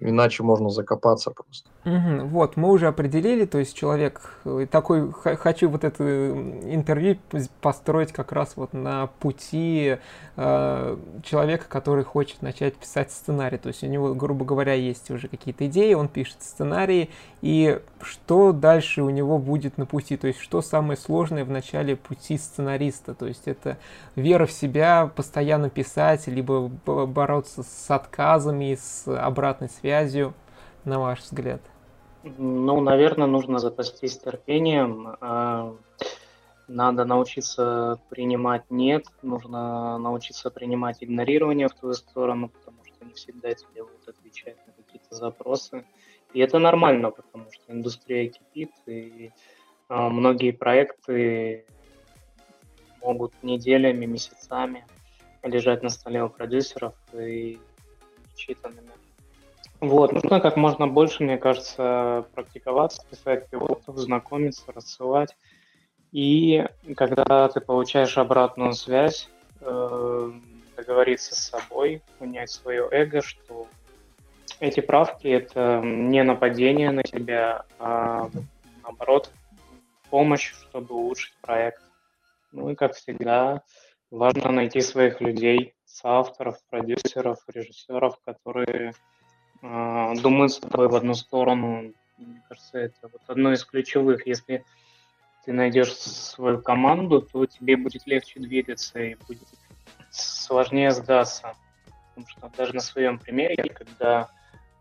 [0.00, 1.68] Иначе можно закопаться просто.
[1.84, 6.30] Угу, вот, мы уже определили, то есть человек э, такой, хочу вот это
[6.64, 7.18] интервью
[7.60, 9.98] построить как раз вот на пути
[10.36, 13.58] э, человека, который хочет начать писать сценарий.
[13.58, 17.10] То есть у него, грубо говоря, есть уже какие-то идеи, он пишет сценарии,
[17.42, 21.96] и что дальше у него будет на пути, то есть что самое сложное в начале
[21.96, 23.14] пути сценариста.
[23.14, 23.78] То есть это
[24.16, 30.34] вера в себя, постоянно писать, либо бороться с отказами, с обратной связью,
[30.84, 31.60] на ваш взгляд.
[32.36, 35.16] Ну, наверное, нужно запастись терпением.
[35.20, 35.74] А,
[36.66, 43.54] надо научиться принимать нет, нужно научиться принимать игнорирование в твою сторону, потому что не всегда
[43.54, 45.84] тебе будут отвечать на какие-то запросы.
[46.32, 49.30] И это нормально, потому что индустрия кипит, и
[49.88, 51.64] а, многие проекты
[53.02, 54.84] могут неделями, месяцами
[55.42, 57.58] лежать на столе у продюсеров и
[58.36, 58.90] читанными
[59.80, 65.36] вот, нужно как можно больше, мне кажется, практиковаться, писать пилотов, знакомиться, рассылать.
[66.10, 69.28] И когда ты получаешь обратную связь,
[69.60, 70.32] э,
[70.76, 73.68] договориться с собой, унять свое эго, что
[74.60, 78.30] эти правки— это не нападение на тебя, а
[78.82, 79.30] наоборот,
[80.10, 81.82] помощь, чтобы улучшить проект.
[82.52, 83.62] Ну и, как всегда,
[84.10, 88.92] важно найти своих людей, соавторов, продюсеров, режиссеров, которые
[89.62, 91.92] а, думают с тобой в одну сторону.
[92.16, 94.26] Мне кажется, это вот одно из ключевых.
[94.26, 94.64] Если
[95.44, 99.48] ты найдешь свою команду, то тебе будет легче двигаться и будет
[100.10, 101.54] сложнее сдаться.
[102.08, 104.28] Потому что даже на своем примере, когда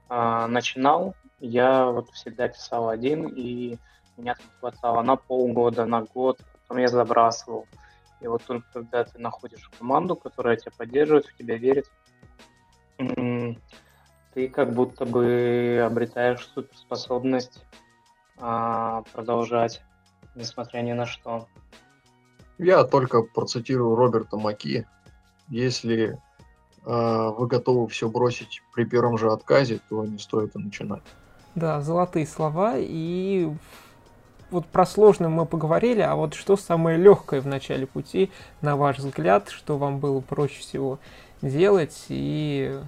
[0.09, 3.77] э, начинал, я вот всегда писал один, и
[4.17, 7.65] меня там хватало на полгода, на год, потом я забрасывал.
[8.19, 11.91] И вот только когда ты находишь команду, которая тебя поддерживает, в тебя верит,
[12.97, 17.63] ты как будто бы обретаешь суперспособность
[18.39, 19.83] а, продолжать,
[20.35, 21.47] несмотря ни на что.
[22.57, 24.87] Я только процитирую Роберта Маки.
[25.47, 26.19] Если
[26.87, 31.03] вы готовы все бросить при первом же отказе, то не стоит и начинать.
[31.53, 32.75] Да, золотые слова.
[32.77, 33.51] И
[34.51, 38.99] вот про сложное мы поговорили, а вот что самое легкое в начале пути, на ваш
[38.99, 40.99] взгляд, что вам было проще всего
[41.41, 42.79] делать и,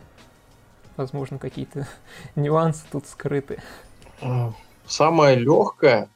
[0.97, 1.87] возможно, какие-то
[2.35, 3.61] нюансы тут скрыты?
[4.21, 4.53] А,
[4.85, 6.07] самое легкое,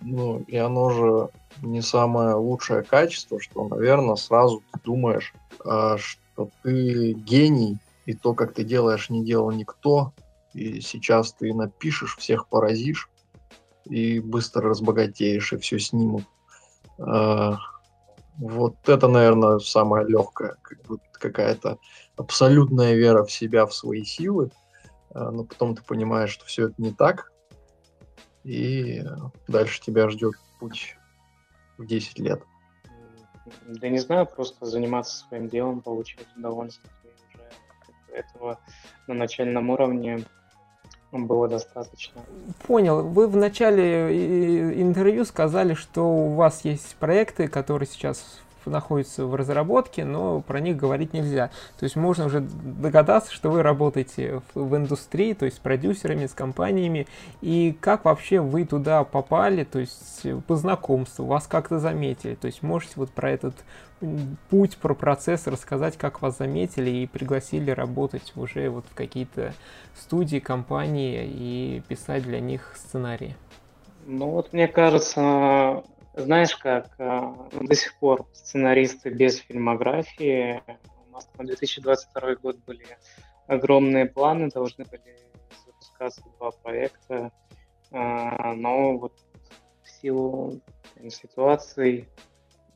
[0.00, 1.28] ну, и оно же
[1.62, 5.32] не самое лучшее качество, что, наверное, сразу ты думаешь,
[5.64, 5.96] а,
[6.32, 10.12] что ты гений, и то, как ты делаешь, не делал никто,
[10.54, 13.08] и сейчас ты напишешь, всех поразишь,
[13.84, 16.24] и быстро разбогатеешь, и все снимут.
[16.98, 17.58] А,
[18.36, 21.78] вот это, наверное, самое легкое, как бы какая-то
[22.16, 24.50] абсолютная вера в себя, в свои силы,
[25.14, 27.30] а, но потом ты понимаешь, что все это не так,
[28.44, 29.04] и
[29.46, 30.96] дальше тебя ждет путь
[31.78, 32.42] в 10 лет?
[33.66, 36.92] Да не знаю, просто заниматься своим делом, получать удовольствие
[37.34, 38.58] уже этого
[39.06, 40.24] на начальном уровне
[41.12, 42.22] было достаточно.
[42.66, 43.02] Понял.
[43.02, 50.04] Вы в начале интервью сказали, что у вас есть проекты, которые сейчас находятся в разработке,
[50.04, 51.50] но про них говорить нельзя.
[51.78, 56.26] То есть можно уже догадаться, что вы работаете в, в индустрии, то есть с продюсерами,
[56.26, 57.06] с компаниями.
[57.40, 62.34] И как вообще вы туда попали, то есть по знакомству, вас как-то заметили.
[62.34, 63.54] То есть можете вот про этот
[64.50, 69.54] путь, про процесс рассказать, как вас заметили и пригласили работать уже вот в какие-то
[69.98, 73.36] студии, компании и писать для них сценарии?
[74.06, 77.20] Ну вот мне кажется, знаешь, как э,
[77.60, 80.62] до сих пор сценаристы без фильмографии.
[81.08, 82.86] У нас на 2022 год были
[83.46, 85.16] огромные планы, должны были
[85.66, 87.32] запускаться два проекта,
[87.90, 89.14] э, но вот
[89.82, 90.60] в силу
[91.08, 92.08] ситуаций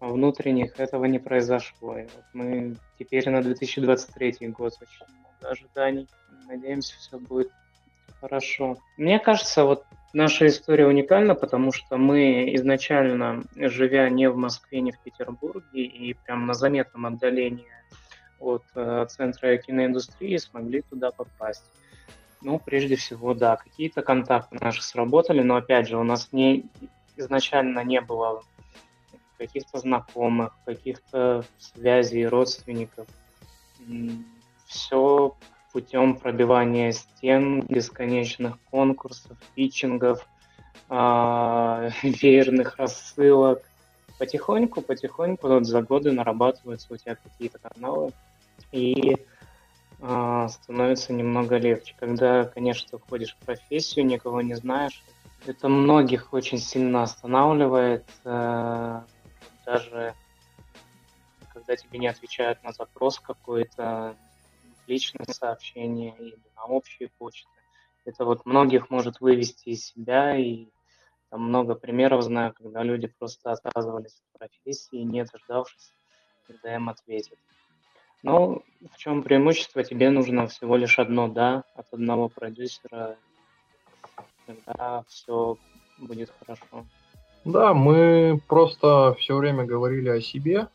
[0.01, 1.99] внутренних этого не произошло.
[1.99, 6.09] И вот мы теперь на 2023 год очень много ожиданий.
[6.47, 7.51] Надеемся, все будет
[8.21, 8.77] хорошо.
[8.97, 9.85] Мне кажется, вот
[10.17, 16.15] Наша история уникальна, потому что мы изначально, живя не в Москве, не в Петербурге, и
[16.15, 17.69] прям на заметном отдалении
[18.41, 21.71] от э, центра киноиндустрии смогли туда попасть.
[22.41, 26.65] Ну, прежде всего, да, какие-то контакты наши сработали, но опять же, у нас не,
[27.19, 28.43] изначально не было
[29.37, 33.07] каких-то знакомых, каких-то связей, родственников.
[34.65, 35.37] Все
[35.77, 40.27] путем пробивания стен, бесконечных конкурсов, питчингов,
[40.89, 43.63] э, веерных рассылок.
[44.19, 48.13] Потихоньку, потихоньку вот за годы нарабатываются у тебя какие-то каналы,
[48.73, 49.19] и
[50.01, 51.95] э, становится немного легче.
[52.01, 55.05] Когда, конечно, ты входишь в профессию, никого не знаешь,
[55.47, 59.03] это многих очень сильно останавливает, э,
[59.67, 60.15] даже
[61.53, 64.17] когда тебе не отвечают на запрос какой-то,
[64.87, 67.49] личные сообщения или на общие почты.
[68.05, 70.69] Это вот многих может вывести из себя, и
[71.31, 75.93] там много примеров знаю, когда люди просто отказывались от профессии, не дождавшись,
[76.47, 77.39] когда им ответят.
[78.23, 79.85] Но в чем преимущество?
[79.85, 83.19] Тебе нужно всего лишь одно «да» от одного продюсера,
[84.47, 85.57] тогда все
[85.99, 86.87] будет хорошо.
[87.45, 90.69] Да, мы просто все время говорили о себе,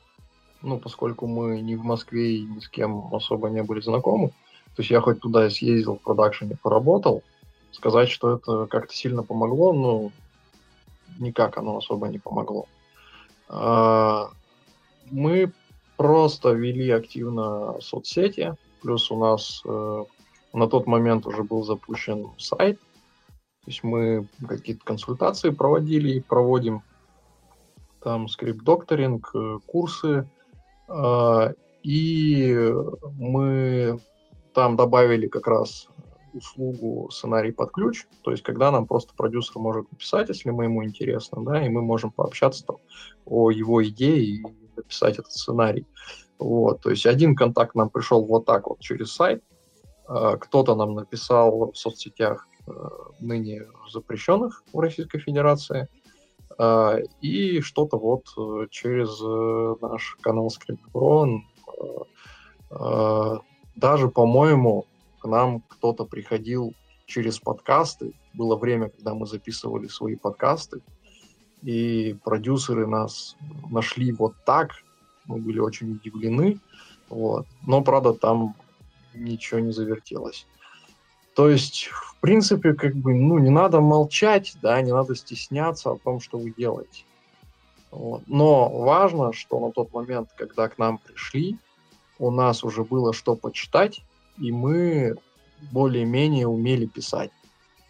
[0.62, 4.30] ну, поскольку мы не в Москве и ни с кем особо не были знакомы,
[4.76, 7.24] то есть я хоть туда и съездил в продакшене, поработал,
[7.72, 10.12] сказать, что это как-то сильно помогло, ну,
[11.20, 12.68] никак оно особо не помогло.
[13.50, 14.30] А,
[15.10, 15.52] мы
[15.98, 20.04] просто вели активно соцсети, плюс у нас э,
[20.54, 26.82] на тот момент уже был запущен сайт, то есть мы какие-то консультации проводили и проводим.
[28.02, 30.28] Там скрипт-докторинг, э, курсы,
[31.84, 32.74] и
[33.18, 34.00] мы
[34.54, 35.88] там добавили как раз
[36.34, 40.84] услугу сценарий под ключ, то есть когда нам просто продюсер может написать, если мы ему
[40.84, 42.78] интересно, да, и мы можем пообщаться там
[43.26, 44.44] о его идее и
[44.76, 45.86] написать этот сценарий.
[46.40, 49.44] Вот, то есть один контакт нам пришел вот так вот через сайт,
[50.08, 52.90] а, кто-то нам написал в соцсетях а,
[53.20, 56.01] ныне запрещенных в Российской Федерации, а,
[57.22, 61.42] и что-то вот э, через э, наш канал ScriptPro,
[62.72, 63.40] а,
[63.76, 64.86] даже, по-моему,
[65.20, 66.74] к нам кто-то приходил
[67.06, 68.14] через подкасты.
[68.34, 70.82] Было время, когда мы записывали свои подкасты,
[71.62, 73.36] и продюсеры нас
[73.70, 74.72] нашли вот так.
[75.26, 76.60] Мы были очень удивлены.
[77.10, 77.46] Вот.
[77.68, 78.56] Но, правда, там
[79.14, 80.48] ничего не завертелось.
[81.36, 81.90] То есть,
[82.22, 86.54] принципе, как бы, ну, не надо молчать, да, не надо стесняться о том, что вы
[86.56, 87.04] делаете.
[87.92, 88.22] Вот.
[88.28, 91.58] Но важно, что на тот момент, когда к нам пришли,
[92.20, 94.02] у нас уже было что почитать,
[94.40, 95.16] и мы
[95.72, 97.32] более-менее умели писать.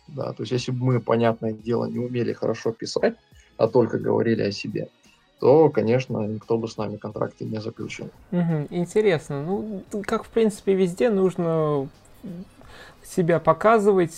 [0.07, 3.15] Да, то есть если бы мы, понятное дело, не умели хорошо писать,
[3.57, 4.89] а только говорили о себе,
[5.39, 8.09] то, конечно, никто бы с нами контракты не заключил.
[8.31, 9.43] Угу, интересно.
[9.43, 11.89] Ну, как, в принципе, везде нужно
[13.03, 14.13] себя показывать,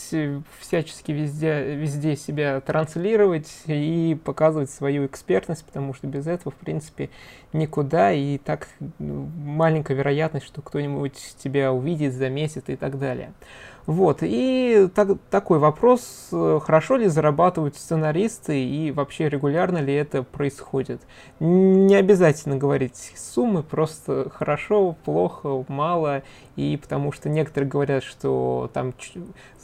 [0.59, 7.09] всячески везде, везде себя транслировать и показывать свою экспертность, потому что без этого, в принципе,
[7.53, 8.67] никуда, и так
[8.99, 13.33] ну, маленькая вероятность, что кто-нибудь тебя увидит, заметит и так далее.
[13.85, 20.23] Вот, и так, такой вопрос, э, хорошо ли зарабатывают сценаристы и вообще регулярно ли это
[20.23, 21.01] происходит?
[21.41, 26.23] Не обязательно говорить суммы, просто хорошо, плохо, мало,
[26.55, 28.93] и потому что некоторые говорят, что там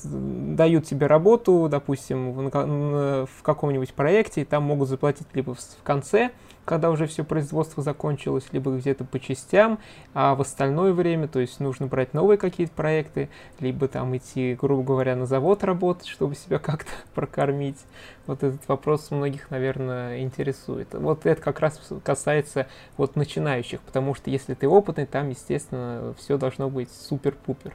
[0.04, 6.32] дают тебе работу, допустим, в, в каком-нибудь проекте, и там могут заплатить либо в конце,
[6.70, 9.80] когда уже все производство закончилось, либо где-то по частям,
[10.14, 14.84] а в остальное время, то есть нужно брать новые какие-то проекты, либо там идти, грубо
[14.84, 17.80] говоря, на завод работать, чтобы себя как-то прокормить.
[18.28, 20.90] Вот этот вопрос многих, наверное, интересует.
[20.94, 22.68] Вот это как раз касается
[22.98, 27.74] вот начинающих, потому что если ты опытный, там, естественно, все должно быть супер-пупер.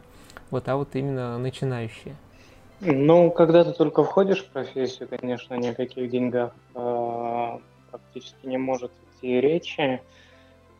[0.52, 2.14] Вот, а вот именно начинающие.
[2.80, 6.93] Ну, когда ты только входишь в профессию, конечно, ни о каких деньгах а,
[7.98, 10.02] практически не может идти речи.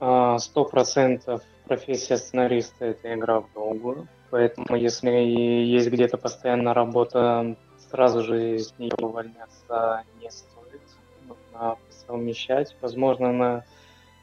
[0.00, 4.08] А, сто процентов профессия сценариста– это игра в долгую.
[4.30, 7.56] Поэтому если есть где-то постоянная работа,
[7.90, 10.82] сразу же из нее увольняться не стоит.
[11.28, 12.74] Нужно совмещать.
[12.80, 13.64] Возможно, на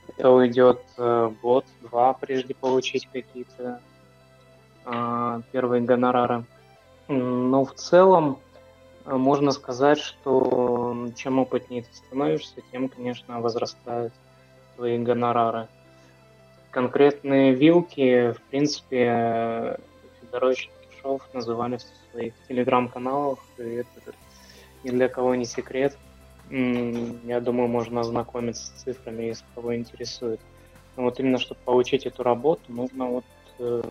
[0.10, 3.80] это уйдет э, год-два, прежде получить какие-то
[4.86, 6.44] э, первые гонорары.
[7.08, 8.40] Но в целом
[9.06, 14.14] можно сказать, что чем опытнее ты становишься, тем, конечно, возрастают
[14.76, 15.68] твои гонорары.
[16.72, 19.78] Конкретные вилки, в принципе,
[20.22, 24.14] Федорович Кишов называли в своих телеграм-каналах, и это
[24.84, 25.98] ни для кого не секрет.
[26.50, 30.40] Я думаю, можно ознакомиться с цифрами, если кого интересует.
[30.98, 33.26] Но вот именно, чтобы получить эту работу, нужно вот
[33.60, 33.82] э,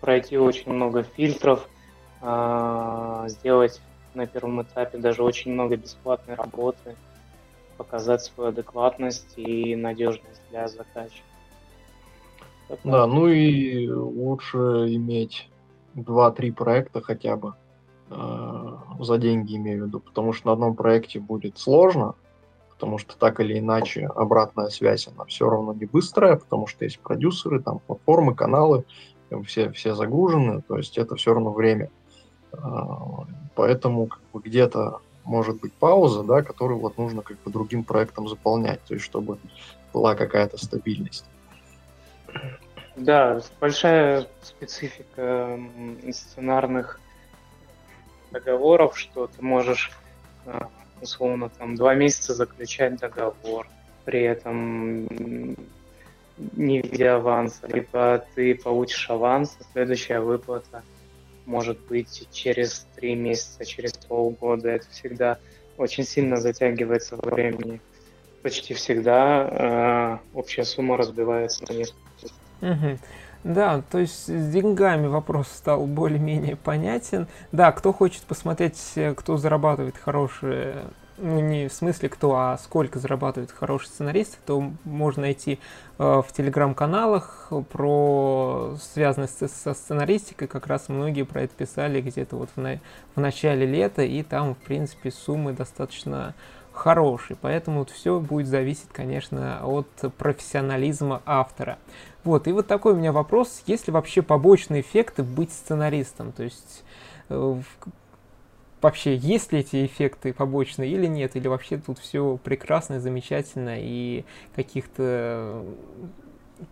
[0.00, 1.68] пройти очень много фильтров,
[2.20, 3.80] э, сделать
[4.18, 6.96] на первом этапе даже очень много бесплатной работы,
[7.76, 11.24] показать свою адекватность и надежность для заказчика.
[12.84, 15.48] Да, ну и лучше иметь
[15.94, 17.54] 2-3 проекта хотя бы
[18.10, 22.14] э, за деньги имею в виду, потому что на одном проекте будет сложно,
[22.70, 26.98] потому что так или иначе обратная связь, она все равно не быстрая, потому что есть
[26.98, 28.84] продюсеры, там платформы, каналы,
[29.46, 31.90] все, все загружены, то есть это все равно время.
[33.54, 38.28] Поэтому как бы где-то может быть пауза, да, которую вот нужно как бы другим проектом
[38.28, 39.38] заполнять, то есть чтобы
[39.92, 41.26] была какая-то стабильность.
[42.96, 45.58] Да, большая специфика
[46.10, 47.00] сценарных
[48.30, 49.92] договоров, что ты можешь
[50.46, 50.68] а,
[51.00, 53.68] условно там два месяца заключать договор,
[54.04, 55.06] при этом
[56.36, 60.82] не видя аванса, либо ты получишь аванс, а следующая выплата–
[61.48, 64.68] может быть через три месяца, через полгода.
[64.68, 65.38] Это всегда
[65.78, 67.80] очень сильно затягивается во времени.
[68.42, 71.98] Почти всегда э, общая сумма разбивается на несколько.
[72.60, 72.98] Угу.
[73.44, 77.26] Да, то есть с деньгами вопрос стал более-менее понятен.
[77.50, 80.84] Да, кто хочет посмотреть, э, кто зарабатывает хорошие
[81.20, 85.58] ну не в смысле кто, а сколько зарабатывает хороший сценарист, то можно найти
[85.98, 92.36] э, в телеграм-каналах про связанные с, со сценаристикой, как раз многие про это писали где-то
[92.36, 92.80] вот в, на,
[93.14, 96.34] в начале лета, и там, в принципе, суммы достаточно
[96.72, 101.78] хорошие, поэтому вот все будет зависеть, конечно, от профессионализма автора.
[102.24, 106.44] Вот, и вот такой у меня вопрос, есть ли вообще побочные эффекты быть сценаристом, то
[106.44, 106.84] есть
[107.28, 107.60] э,
[108.80, 114.24] вообще есть ли эти эффекты побочные или нет, или вообще тут все прекрасно, замечательно и
[114.54, 115.64] каких-то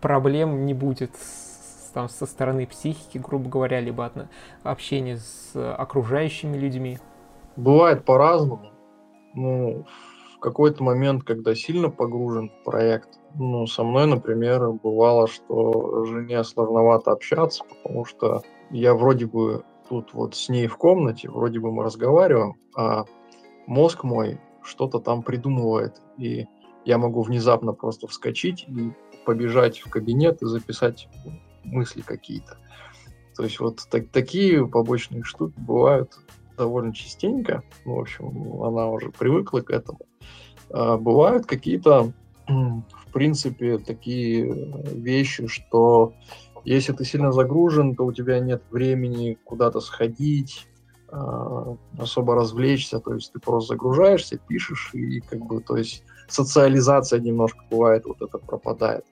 [0.01, 4.29] проблем не будет с, там, со стороны психики, грубо говоря, либо от
[4.63, 6.99] общения с окружающими людьми?
[7.57, 8.73] Бывает по-разному.
[9.35, 9.87] Ну,
[10.35, 16.43] в какой-то момент, когда сильно погружен в проект, ну, со мной, например, бывало, что жене
[16.45, 21.73] сложновато общаться, потому что я вроде бы тут вот с ней в комнате, вроде бы
[21.73, 23.05] мы разговариваем, а
[23.67, 26.47] мозг мой что-то там придумывает, и
[26.85, 28.93] я могу внезапно просто вскочить и
[29.25, 31.09] побежать в кабинет и записать
[31.65, 32.59] мысли какие-то.
[33.37, 36.19] То есть вот так, такие побочные штуки бывают
[36.57, 37.63] довольно частенько.
[37.85, 40.01] Ну, в общем, она уже привыкла к этому.
[40.71, 42.13] А бывают какие-то,
[42.49, 44.53] в принципе, такие
[44.93, 46.15] вещи, что
[46.67, 50.67] если ты сильно загружен, то у тебя нет времени куда-то сходить,
[51.09, 57.21] а, особо развлечься, то есть ты просто загружаешься, пишешь, и как бы, то есть социализация
[57.21, 59.05] немножко бывает, вот это пропадает.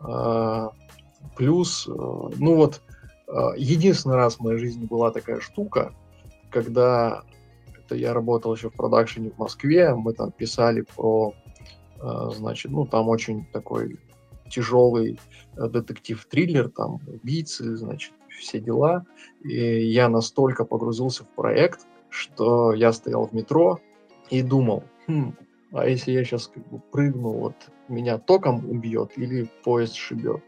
[0.00, 0.72] А,
[1.36, 2.82] плюс, э, ну вот,
[3.28, 5.94] а, единственный раз в моей жизни была такая штука,
[6.50, 7.22] когда
[7.78, 11.32] это я работал еще в продакшене в Москве, мы там писали про,
[12.34, 13.98] значит, ну там очень такой
[14.48, 15.18] тяжелый
[15.56, 19.04] э, детектив-триллер, там убийцы, значит, все дела.
[19.44, 23.80] И я настолько погрузился в проект, что я стоял в метро
[24.30, 25.34] и думал, хм,
[25.72, 27.54] а если я сейчас как бы прыгну, вот
[27.88, 30.42] меня током убьет или поезд шибет?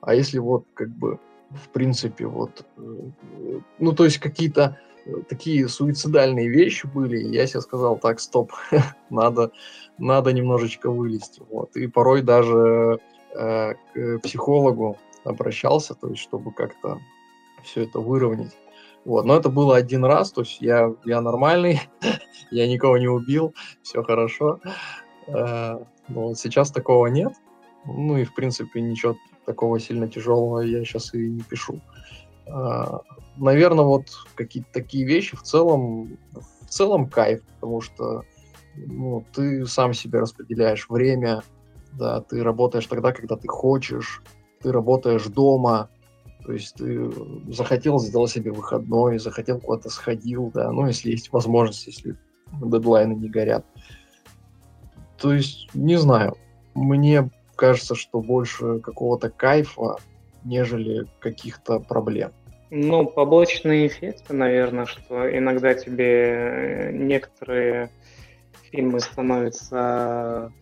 [0.00, 1.18] А если вот как бы
[1.50, 7.46] в принципе вот, э, ну то есть какие-то э, такие суицидальные вещи были, и я
[7.46, 8.52] себе сказал, так, стоп,
[9.10, 9.52] надо,
[9.98, 11.42] надо немножечко вылезти.
[11.48, 11.76] Вот.
[11.76, 13.00] И порой даже
[13.38, 17.00] э, к психологу обращался, то есть чтобы как-то
[17.62, 18.56] все это выровнять.
[19.04, 21.80] Вот, но это было один раз, то есть я, я нормальный,
[22.50, 24.60] я никого не убил, все хорошо.
[25.28, 25.78] Э,
[26.08, 27.32] но вот сейчас такого нет.
[27.84, 31.80] Ну и, в принципе, ничего такого сильно тяжелого я сейчас и не пишу.
[32.46, 32.98] Э,
[33.36, 38.24] наверное, вот какие-то такие вещи в целом, в целом кайф, потому что
[38.74, 41.42] ну, ты сам себе распределяешь время,
[41.92, 44.22] да, ты работаешь тогда, когда ты хочешь,
[44.62, 45.90] ты работаешь дома,
[46.44, 47.10] то есть ты
[47.48, 52.16] захотел, сделать себе выходной, захотел куда-то сходил, да, ну, если есть возможность, если
[52.52, 53.64] дедлайны не горят.
[55.18, 56.36] То есть, не знаю,
[56.74, 59.96] мне кажется, что больше какого-то кайфа,
[60.44, 62.32] нежели каких-то проблем.
[62.70, 67.90] Ну, побочные эффекты, наверное, что иногда тебе некоторые
[68.70, 70.52] фильмы становятся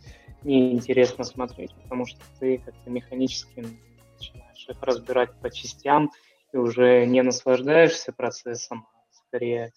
[0.45, 6.11] неинтересно смотреть, потому что ты как-то механически начинаешь их разбирать по частям
[6.53, 9.72] и уже не наслаждаешься процессом, а скорее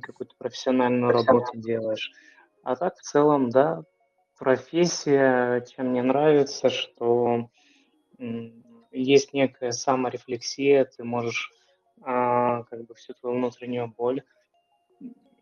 [0.00, 2.10] какую-то профессиональную работу делаешь.
[2.62, 3.82] А так в целом, да,
[4.38, 7.50] профессия, чем мне нравится, что
[8.90, 11.50] есть некая саморефлексия, ты можешь
[12.02, 14.22] а, как бы всю твою внутреннюю боль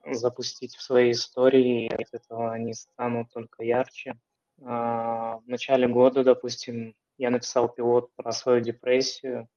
[0.06, 4.18] запустить в своей истории, и от этого они станут только ярче.
[4.62, 9.48] А, в начале года, допустим, я написал пилот про свою депрессию,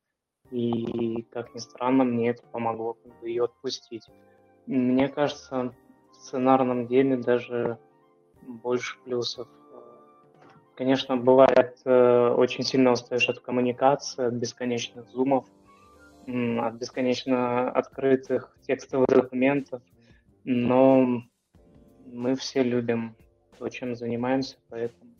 [0.51, 4.07] и, как ни странно, мне это помогло как бы, ее отпустить.
[4.65, 5.73] Мне кажется,
[6.11, 7.77] в сценарном деле даже
[8.41, 9.47] больше плюсов.
[10.75, 15.45] Конечно, бывает, э, очень сильно устаешь от коммуникации, от бесконечных зумов,
[16.25, 19.81] от бесконечно открытых текстовых документов,
[20.45, 21.21] но
[22.05, 23.15] мы все любим
[23.63, 25.11] то, чем занимаемся, поэтому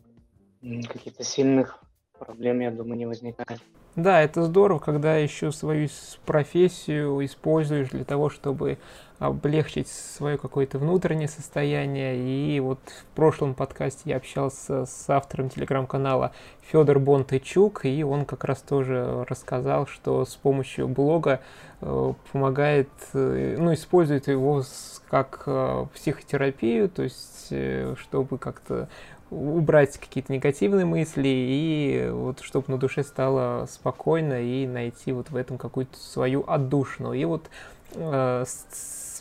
[0.90, 1.80] каких-то сильных
[2.20, 3.62] проблем, я думаю, не возникает.
[3.96, 5.88] Да, это здорово, когда еще свою
[6.26, 8.80] профессию используешь для того, чтобы
[9.20, 12.18] облегчить свое какое-то внутреннее состояние.
[12.18, 16.32] И вот в прошлом подкасте я общался с автором телеграм-канала
[16.72, 21.42] Федор Бонтычук, и он как раз тоже рассказал, что с помощью блога
[21.82, 24.64] э, помогает, э, ну, использует его
[25.08, 27.54] как э, психотерапию, то есть
[27.98, 28.88] чтобы как-то
[29.34, 35.36] убрать какие-то негативные мысли и вот чтобы на душе стало спокойно и найти вот в
[35.36, 37.14] этом какую-то свою отдушину.
[37.14, 37.50] И вот
[37.96, 38.46] э,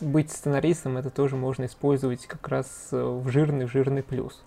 [0.01, 4.41] быть сценаристом это тоже можно использовать как раз э, в жирный-жирный плюс.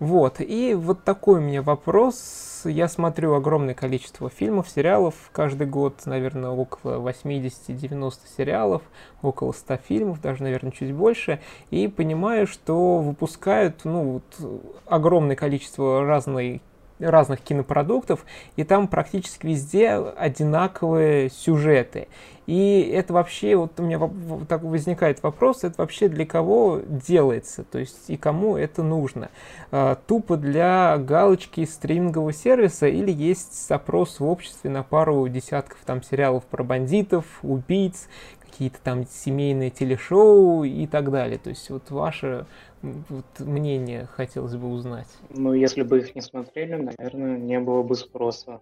[0.00, 2.62] Вот, и вот такой у меня вопрос.
[2.64, 5.14] Я смотрю огромное количество фильмов, сериалов.
[5.30, 8.82] Каждый год, наверное, около 80-90 сериалов,
[9.20, 11.40] около 100 фильмов, даже, наверное, чуть больше.
[11.70, 16.62] И понимаю, что выпускают ну, вот, огромное количество разной
[17.00, 18.24] разных кинопродуктов,
[18.56, 22.08] и там практически везде одинаковые сюжеты.
[22.46, 24.00] И это вообще, вот у меня
[24.48, 29.30] так возникает вопрос, это вообще для кого делается, то есть и кому это нужно?
[29.70, 36.02] А, тупо для галочки стримингового сервиса или есть запрос в обществе на пару десятков там
[36.02, 38.08] сериалов про бандитов, убийц,
[38.50, 41.38] какие-то там семейные телешоу и так далее.
[41.38, 42.46] То есть вот ваше
[42.82, 45.08] вот мнение хотелось бы узнать.
[45.28, 48.60] Ну, если бы их не смотрели, наверное, не было бы спроса.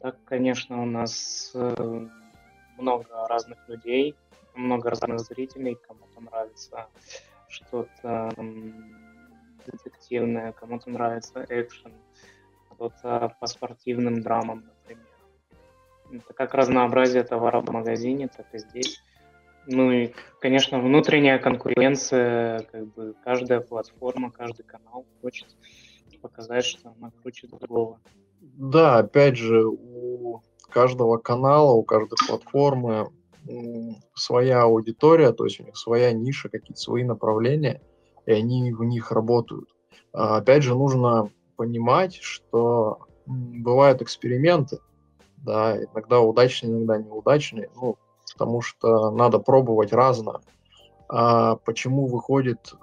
[0.00, 2.06] Так, конечно, у нас э,
[2.78, 4.16] много разных людей,
[4.54, 6.88] много разных зрителей, кому-то нравится
[7.48, 8.32] что-то
[9.66, 11.92] детективное, кому-то нравится экшен,
[12.70, 15.06] кто-то по спортивным драмам, например.
[16.12, 19.00] Это как разнообразие товара в магазине, так и здесь.
[19.66, 25.48] Ну и, конечно, внутренняя конкуренция, как бы каждая платформа, каждый канал хочет
[26.20, 27.98] показать, что она круче другого.
[28.40, 33.10] Да, опять же, у каждого канала, у каждой платформы
[34.14, 37.80] своя аудитория, то есть у них своя ниша, какие-то свои направления,
[38.26, 39.68] и они в них работают.
[40.12, 44.78] А, опять же, нужно понимать, что бывают эксперименты,
[45.38, 47.96] да, иногда удачные, иногда неудачные, ну,
[48.32, 50.40] потому что надо пробовать разное.
[51.08, 52.74] А почему выходит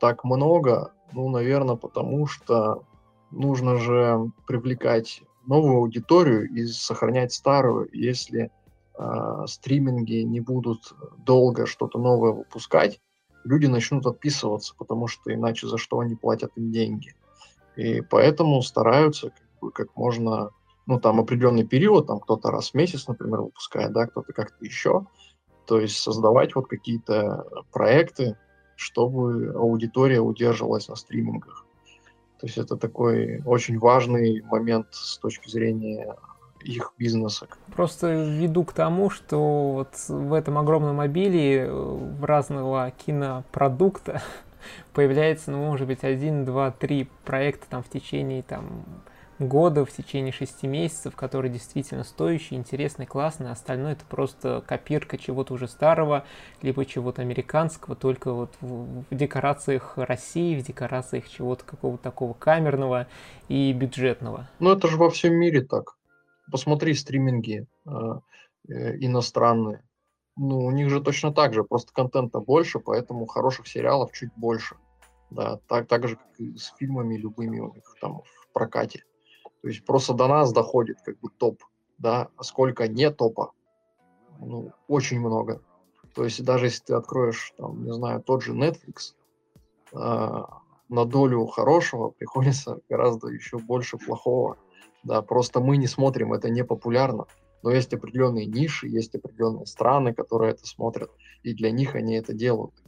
[0.00, 0.92] так много?
[1.12, 2.82] Ну, наверное, потому что
[3.30, 7.88] нужно же привлекать новую аудиторию и сохранять старую.
[7.92, 8.50] Если
[8.98, 13.00] э, стриминги не будут долго что-то новое выпускать,
[13.44, 17.14] люди начнут отписываться, потому что иначе за что они платят им деньги.
[17.76, 20.50] И поэтому стараются как, бы, как можно,
[20.86, 25.06] ну там определенный период, там кто-то раз в месяц, например, выпускает, да, кто-то как-то еще.
[25.66, 28.36] То есть создавать вот какие-то проекты,
[28.76, 31.66] чтобы аудитория удерживалась на стримингах.
[32.38, 36.16] То есть это такой очень важный момент с точки зрения
[36.62, 37.46] их бизнеса.
[37.74, 44.22] Просто веду к тому, что вот в этом огромном мобиле в разного кинопродукта
[44.92, 48.84] появляется, ну, может быть, один, два, три проекта там в течение там
[49.38, 55.54] года, в течение шести месяцев, который действительно стоящий, интересный, классный, остальное это просто копирка чего-то
[55.54, 56.24] уже старого,
[56.62, 63.06] либо чего-то американского, только вот в, в декорациях России, в декорациях чего-то какого-то такого камерного
[63.48, 64.48] и бюджетного.
[64.58, 65.96] Ну это же во всем мире так.
[66.50, 67.90] Посмотри стриминги э,
[68.68, 69.82] э, иностранные.
[70.36, 74.76] Ну, у них же точно так же, просто контента больше, поэтому хороших сериалов чуть больше.
[75.30, 79.04] Да, так, так же, как и с фильмами любыми у них там в прокате.
[79.66, 81.60] То есть просто до нас доходит как бы топ,
[81.98, 83.50] да, а сколько не топа,
[84.38, 85.60] ну, очень много.
[86.14, 89.16] То есть даже если ты откроешь, там, не знаю, тот же Netflix,
[89.92, 90.42] э,
[90.88, 94.56] на долю хорошего приходится гораздо еще больше плохого.
[95.02, 97.26] Да, просто мы не смотрим, это не популярно.
[97.64, 101.10] Но есть определенные ниши, есть определенные страны, которые это смотрят,
[101.42, 102.84] и для них они это делают.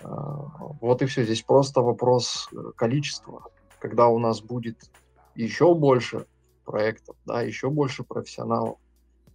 [0.00, 0.08] Э,
[0.80, 1.22] вот и все.
[1.22, 3.44] Здесь просто вопрос э, количества.
[3.78, 4.90] Когда у нас будет
[5.38, 6.26] еще больше
[6.64, 8.78] проектов, да, еще больше профессионалов,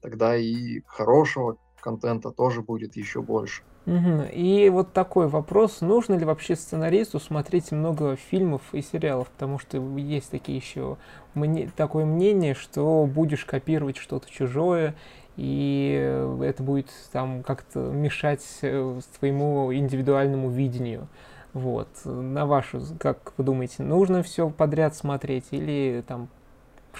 [0.01, 3.63] тогда и хорошего контента тоже будет еще больше.
[3.85, 4.29] Угу.
[4.33, 9.77] И вот такой вопрос, нужно ли вообще сценаристу смотреть много фильмов и сериалов, потому что
[9.97, 10.97] есть такие еще
[11.33, 14.95] мне, такое мнение, что будешь копировать что-то чужое,
[15.35, 21.07] и это будет там как-то мешать э, своему индивидуальному видению.
[21.53, 21.87] Вот.
[22.05, 26.29] На вашу, как вы думаете, нужно все подряд смотреть или там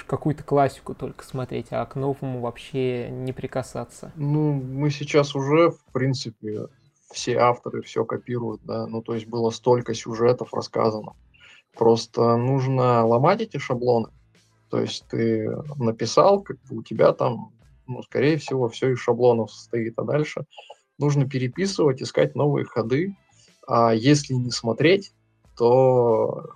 [0.08, 4.12] какую-то классику только смотреть, а к новому вообще не прикасаться?
[4.16, 6.68] Ну, мы сейчас уже, в принципе,
[7.12, 11.14] все авторы все копируют, да, ну, то есть было столько сюжетов рассказано.
[11.78, 14.10] Просто нужно ломать эти шаблоны.
[14.70, 17.52] То есть ты написал, как бы у тебя там,
[17.88, 20.46] ну, скорее всего, все из шаблонов состоит, а дальше
[20.98, 23.16] нужно переписывать, искать новые ходы,
[23.68, 25.14] а если не смотреть,
[25.56, 26.50] то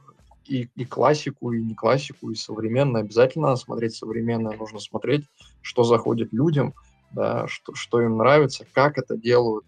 [0.45, 3.01] и, и классику, и не классику, и современное.
[3.01, 4.57] Обязательно смотреть современное.
[4.57, 5.25] Нужно смотреть,
[5.61, 6.73] что заходит людям,
[7.11, 9.65] да, что, что им нравится, как это делают.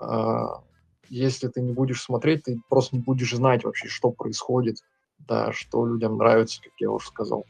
[0.00, 0.62] А,
[1.08, 4.78] если ты не будешь смотреть, ты просто не будешь знать вообще, что происходит,
[5.18, 7.44] да, что людям нравится, как я уже сказал.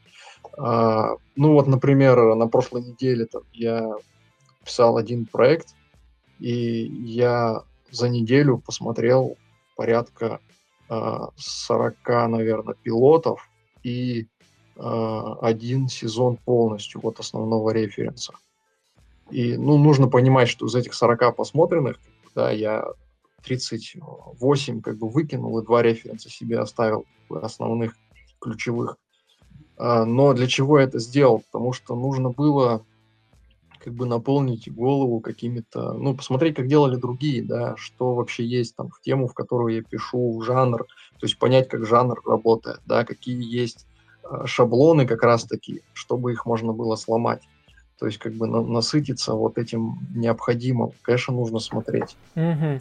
[0.59, 3.93] А, ну вот, например, на прошлой неделе там, я
[4.65, 5.69] писал один проект,
[6.39, 7.63] и я
[7.95, 9.37] за неделю посмотрел
[9.77, 10.41] порядка
[10.89, 11.97] э, 40,
[12.29, 13.49] наверное, пилотов
[13.83, 14.27] и
[14.77, 18.35] э, один сезон полностью вот основного референса.
[19.31, 21.99] И ну, нужно понимать, что из этих 40 посмотренных,
[22.35, 22.85] да, я
[23.45, 27.97] 38 как бы выкинул и два референса себе оставил основных,
[28.41, 28.97] ключевых.
[29.77, 31.43] А, но для чего я это сделал?
[31.51, 32.85] Потому что нужно было
[33.85, 38.89] как бы наполнить голову какими-то, ну, посмотреть, как делали другие, да, что вообще есть там
[38.89, 43.05] в тему, в которую я пишу, в жанр, то есть понять, как жанр работает, да,
[43.05, 43.87] какие есть
[44.25, 47.43] э, шаблоны как раз-таки, чтобы их можно было сломать.
[47.99, 50.93] То есть как бы на, насытиться вот этим необходимым.
[51.03, 52.17] Конечно, нужно смотреть.
[52.35, 52.81] Угу.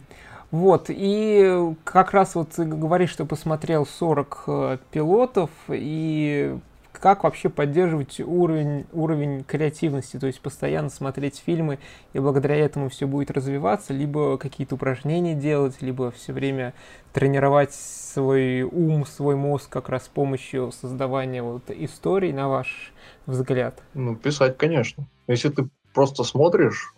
[0.52, 6.56] Вот, и как раз вот ты говоришь, что посмотрел 40 э, пилотов, и
[6.98, 11.78] как вообще поддерживать уровень, уровень креативности, то есть постоянно смотреть фильмы,
[12.12, 16.74] и благодаря этому все будет развиваться, либо какие-то упражнения делать, либо все время
[17.12, 22.92] тренировать свой ум, свой мозг как раз с помощью создавания вот историй, на ваш
[23.26, 23.82] взгляд?
[23.94, 25.06] Ну, писать, конечно.
[25.26, 26.94] Если ты просто смотришь,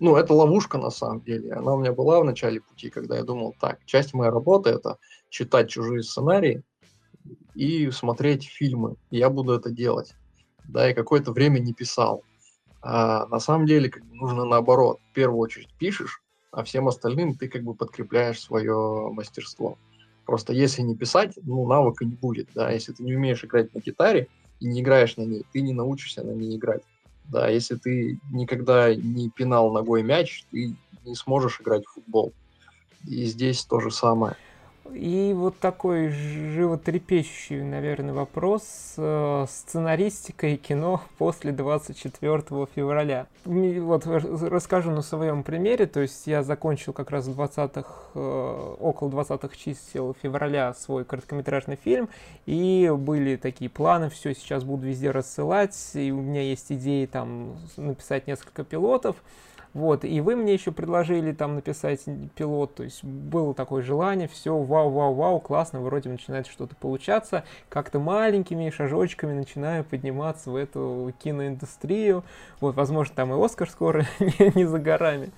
[0.00, 1.52] ну, это ловушка на самом деле.
[1.52, 4.98] Она у меня была в начале пути, когда я думал, так, часть моей работы это
[5.28, 6.62] читать чужие сценарии,
[7.54, 8.96] и смотреть фильмы.
[9.10, 10.14] Я буду это делать.
[10.64, 12.22] Да, и какое-то время не писал.
[12.80, 14.98] А на самом деле как бы нужно наоборот.
[15.10, 19.78] В первую очередь пишешь, а всем остальным ты как бы подкрепляешь свое мастерство.
[20.24, 22.70] Просто если не писать, ну, навыка не будет, да.
[22.70, 24.28] Если ты не умеешь играть на гитаре
[24.60, 26.82] и не играешь на ней, ты не научишься на ней играть.
[27.24, 32.32] Да, если ты никогда не пинал ногой мяч, ты не сможешь играть в футбол.
[33.06, 34.36] И здесь то же самое.
[34.92, 38.94] И вот такой животрепещущий, наверное, вопрос.
[38.96, 43.26] Э, сценаристика и кино после 24 февраля.
[43.44, 45.86] Вот расскажу на своем примере.
[45.86, 52.08] То есть я закончил как раз 20-х, э, около 20-х чисел февраля свой короткометражный фильм.
[52.46, 55.76] И были такие планы, все, сейчас буду везде рассылать.
[55.94, 59.16] И у меня есть идеи там написать несколько пилотов.
[59.74, 62.04] Вот, и вы мне еще предложили там написать
[62.34, 67.44] пилот, то есть было такое желание, все, вау, вау, вау, классно, вроде начинает что-то получаться,
[67.70, 72.22] как-то маленькими шажочками начинаю подниматься в эту киноиндустрию,
[72.60, 75.30] вот, возможно, там и Оскар скоро не, не за горами,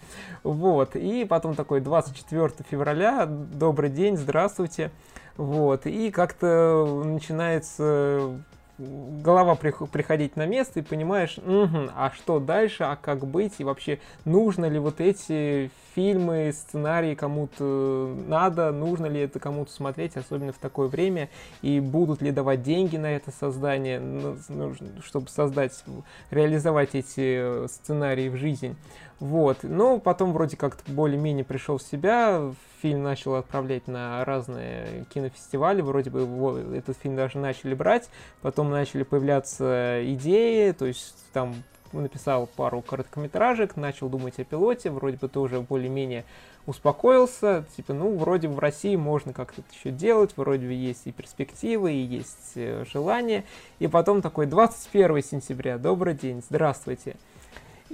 [0.43, 4.91] вот, и потом такой 24 февраля, добрый день, здравствуйте,
[5.37, 8.43] вот, и как-то начинается
[8.79, 14.01] голова приходить на место и понимаешь, угу, а что дальше, а как быть, и вообще
[14.25, 20.59] нужно ли вот эти фильмы, сценарии кому-то надо, нужно ли это кому-то смотреть, особенно в
[20.59, 21.29] такое время,
[21.63, 25.85] и будут ли давать деньги на это создание, ну, чтобы создать,
[26.31, 28.77] реализовать эти сценарии в жизнь.
[29.25, 32.53] Вот, но потом вроде как-то более-менее пришел в себя,
[32.83, 38.11] фильм начал отправлять на разные кинофестивали, вроде бы его, этот фильм даже начали брать,
[38.43, 41.55] потом начали появляться идеи, то есть там
[41.93, 46.27] написал пару короткометражек, начал думать о пилоте, вроде бы тоже более-менее
[46.67, 51.13] успокоился, типа, ну, вроде в России можно как-то это еще делать, вроде бы есть и
[51.13, 53.45] перспективы, и есть э, желание,
[53.79, 57.17] и потом такой 21 сентября, добрый день, здравствуйте.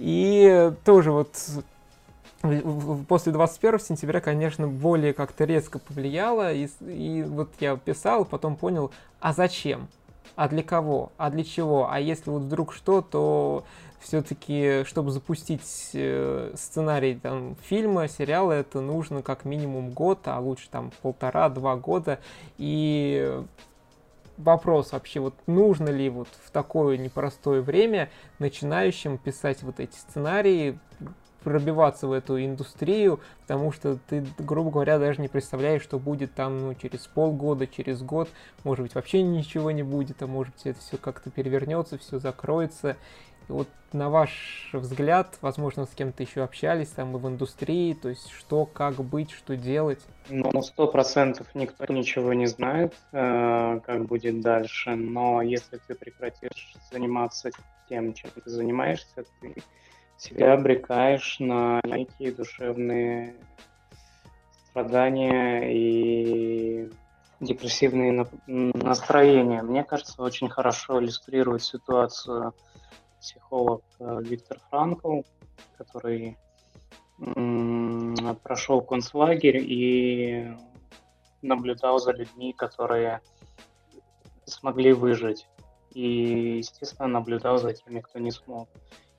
[0.03, 1.28] И тоже вот
[3.07, 8.90] после 21 сентября, конечно, более как-то резко повлияло, и, и вот я писал, потом понял,
[9.20, 9.88] а зачем?
[10.36, 11.12] А для кого?
[11.18, 11.90] А для чего?
[11.90, 13.64] А если вот вдруг что, то
[14.01, 15.61] все-таки, чтобы запустить
[15.92, 22.20] э, сценарий там, фильма, сериала, это нужно как минимум год, а лучше там полтора-два года.
[22.57, 23.42] И
[24.45, 30.78] вопрос вообще, вот нужно ли вот в такое непростое время начинающим писать вот эти сценарии,
[31.43, 36.61] пробиваться в эту индустрию, потому что ты, грубо говоря, даже не представляешь, что будет там
[36.61, 38.28] ну, через полгода, через год,
[38.64, 42.97] может быть, вообще ничего не будет, а может быть, это все как-то перевернется, все закроется.
[43.51, 48.30] Вот на ваш взгляд, возможно, с кем-то еще общались там и в индустрии, то есть
[48.30, 50.01] что, как быть, что делать?
[50.28, 56.74] Ну, сто процентов никто ничего не знает, э, как будет дальше, но если ты прекратишь
[56.92, 57.51] заниматься
[57.88, 59.55] тем, чем ты занимаешься, ты
[60.16, 63.34] себя обрекаешь на некие душевные
[64.68, 66.90] страдания и
[67.40, 69.62] депрессивные настроения.
[69.62, 72.55] Мне кажется, очень хорошо иллюстрирует ситуацию
[73.20, 75.20] психолог э, Виктор Франкл,
[75.76, 76.36] который
[78.42, 80.56] прошел концлагерь и
[81.42, 83.20] наблюдал за людьми, которые
[84.44, 85.46] смогли выжить.
[85.92, 88.68] И, естественно, наблюдал за теми, кто не смог.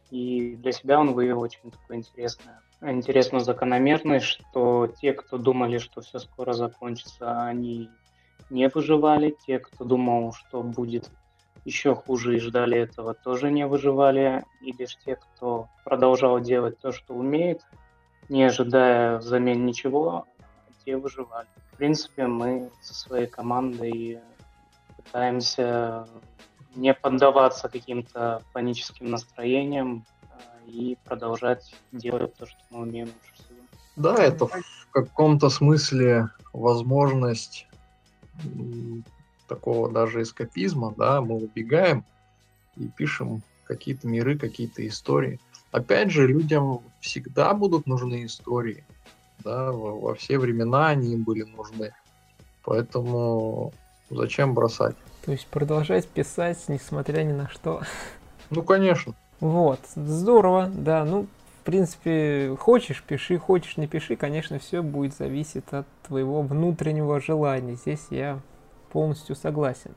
[0.10, 6.02] И для себя он вывел очень такое интересное, интересную закономерность, что те, кто думали, что
[6.02, 7.90] все скоро закончится, они
[8.50, 9.36] не выживали.
[9.46, 11.10] Те, кто думал, что будет
[11.66, 14.44] еще хуже и ждали этого, тоже не выживали.
[14.62, 17.62] И лишь те, кто продолжал делать то, что умеет,
[18.30, 20.26] не ожидая взамен ничего,
[20.86, 21.48] те выживали.
[21.74, 24.20] В принципе, мы со своей командой
[24.98, 26.08] пытаемся
[26.76, 33.60] не поддаваться каким-то паническим настроениям а, и продолжать делать то, что мы умеем лучше всего.
[33.98, 37.68] Да, это в каком-то смысле возможность
[39.52, 42.06] такого даже эскапизма, да, мы убегаем
[42.78, 45.42] и пишем какие-то миры, какие-то истории.
[45.74, 48.86] Опять же, людям всегда будут нужны истории,
[49.40, 51.92] да, во, во все времена они им были нужны.
[52.64, 53.74] Поэтому
[54.10, 54.96] зачем бросать?
[55.26, 57.82] То есть продолжать писать, несмотря ни на что.
[58.52, 59.14] Ну, конечно.
[59.42, 61.28] Вот, здорово, да, ну,
[61.62, 67.76] в принципе, хочешь, пиши, хочешь, не пиши, конечно, все будет зависеть от твоего внутреннего желания.
[67.76, 68.40] Здесь я
[68.92, 69.96] полностью согласен.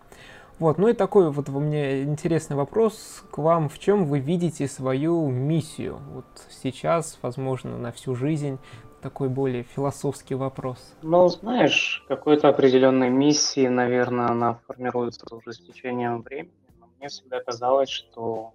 [0.61, 3.69] Вот, ну и такой вот у меня интересный вопрос к вам.
[3.69, 5.99] В чем вы видите свою миссию?
[6.13, 6.27] Вот
[6.63, 8.59] сейчас, возможно, на всю жизнь
[9.03, 10.79] такой более философский вопрос.
[11.03, 16.55] Ну, знаешь, какой-то определенной миссии, наверное, она формируется уже с течением времени.
[16.79, 18.53] Но мне всегда казалось, что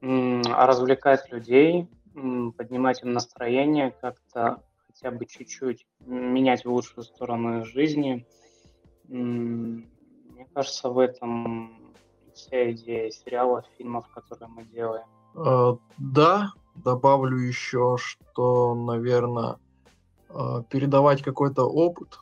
[0.00, 1.88] развлекать людей,
[2.56, 8.26] поднимать им настроение, как-то хотя бы чуть-чуть менять в лучшую сторону их жизни
[9.08, 11.94] мне кажется, в этом
[12.34, 15.06] вся идея сериалов, фильмов, которые мы делаем.
[15.34, 19.56] Э, да, добавлю еще, что, наверное,
[20.30, 22.18] э, передавать какой-то опыт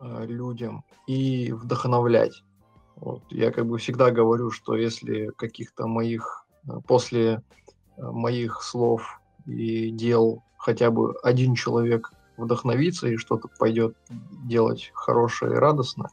[0.00, 2.42] э, людям и вдохновлять.
[2.96, 3.22] Вот.
[3.30, 6.46] Я как бы всегда говорю, что если каких-то моих,
[6.86, 7.42] после
[7.96, 13.96] моих слов и дел хотя бы один человек вдохновится и что-то пойдет
[14.44, 16.10] делать хорошее и радостное,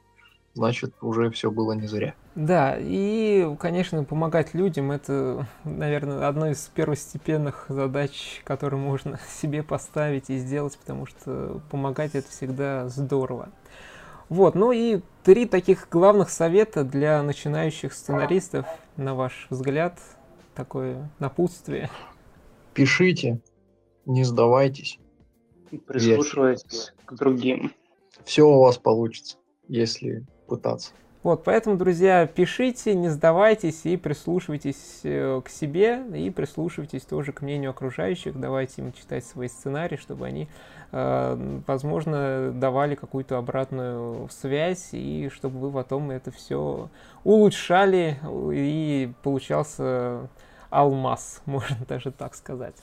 [0.54, 2.14] значит, уже все было не зря.
[2.36, 10.30] Да, и, конечно, помогать людям– это, наверное, одна из первостепенных задач, которые можно себе поставить
[10.30, 13.50] и сделать, потому что помогать– это всегда здорово.
[14.30, 18.66] Вот, ну и три таких главных совета для начинающих сценаристов,
[18.98, 20.00] на ваш взгляд,
[20.56, 21.90] такое напутствие.
[22.74, 23.42] Пишите,
[24.06, 24.98] не сдавайтесь.
[25.78, 27.74] Прислушивайтесь к другим.
[28.24, 30.92] Все у вас получится, если пытаться.
[31.24, 37.42] Вот, поэтому, друзья, пишите, не сдавайтесь и прислушивайтесь э, к себе, и прислушивайтесь тоже к
[37.42, 40.50] мнению окружающих, давайте им читать свои сценарии, чтобы они,
[40.92, 46.90] э, возможно, давали какую-то обратную связь, и чтобы вы потом это все
[47.24, 48.20] улучшали,
[48.54, 50.28] и получался
[50.74, 52.76] алмаз, можно даже так сказать.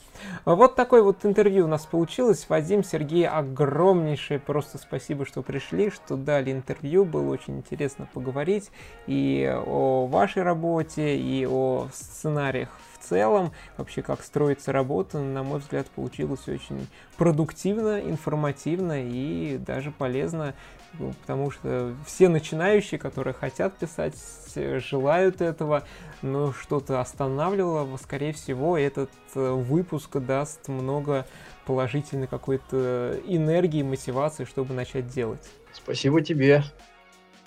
[0.45, 2.45] Вот такое вот интервью у нас получилось.
[2.49, 7.05] Вадим, Сергей, огромнейшее просто спасибо, что пришли, что дали интервью.
[7.05, 8.71] Было очень интересно поговорить
[9.07, 12.69] и о вашей работе, и о сценариях
[13.01, 16.87] целом, вообще как строится работа, на мой взгляд, получилось очень
[17.17, 20.53] продуктивно, информативно и даже полезно,
[20.99, 24.15] ну, потому что все начинающие, которые хотят писать,
[24.55, 25.83] желают этого,
[26.21, 31.25] но что-то останавливало, скорее всего, этот э, выпуск даст много
[31.65, 35.49] положительной какой-то энергии, мотивации, чтобы начать делать.
[35.73, 36.63] Спасибо тебе.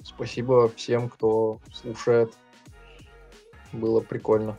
[0.03, 2.33] Спасибо всем, кто слушает.
[3.73, 4.57] Было прикольно.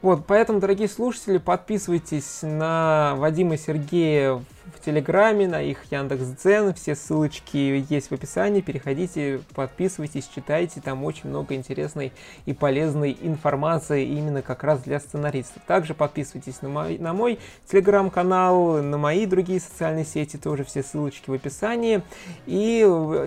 [0.00, 4.42] Вот, поэтому, дорогие слушатели, подписывайтесь на Вадима Сергея
[4.74, 11.28] в Телеграме, на их Яндекс.Дзен, все ссылочки есть в описании, переходите, подписывайтесь, читайте, там очень
[11.28, 12.12] много интересной
[12.46, 15.62] и полезной информации именно как раз для сценаристов.
[15.66, 17.38] Также подписывайтесь на мой, на мой
[17.70, 22.02] Телеграм-канал, на мои другие социальные сети, тоже все ссылочки в описании.
[22.46, 22.82] И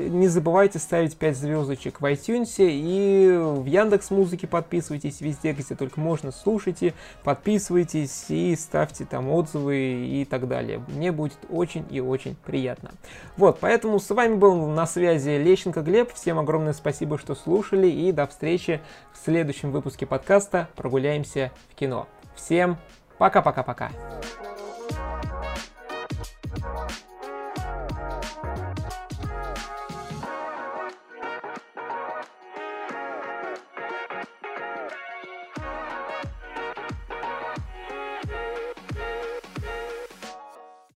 [0.10, 6.00] не забывайте ставить 5 звездочек в iTunes и в Яндекс Музыке подписывайтесь везде, где только
[6.00, 10.84] можно, слушайте, подписывайтесь и ставьте там отзывы и так далее.
[10.88, 12.92] Мне будет очень и очень приятно.
[13.38, 16.14] Вот, поэтому с вами был на связи Лещенко Глеб.
[16.14, 18.82] Всем огромное спасибо, что слушали, и до встречи
[19.14, 22.08] в следующем выпуске подкаста «Прогуляемся в кино».
[22.36, 22.78] Всем
[23.18, 23.92] пока-пока-пока.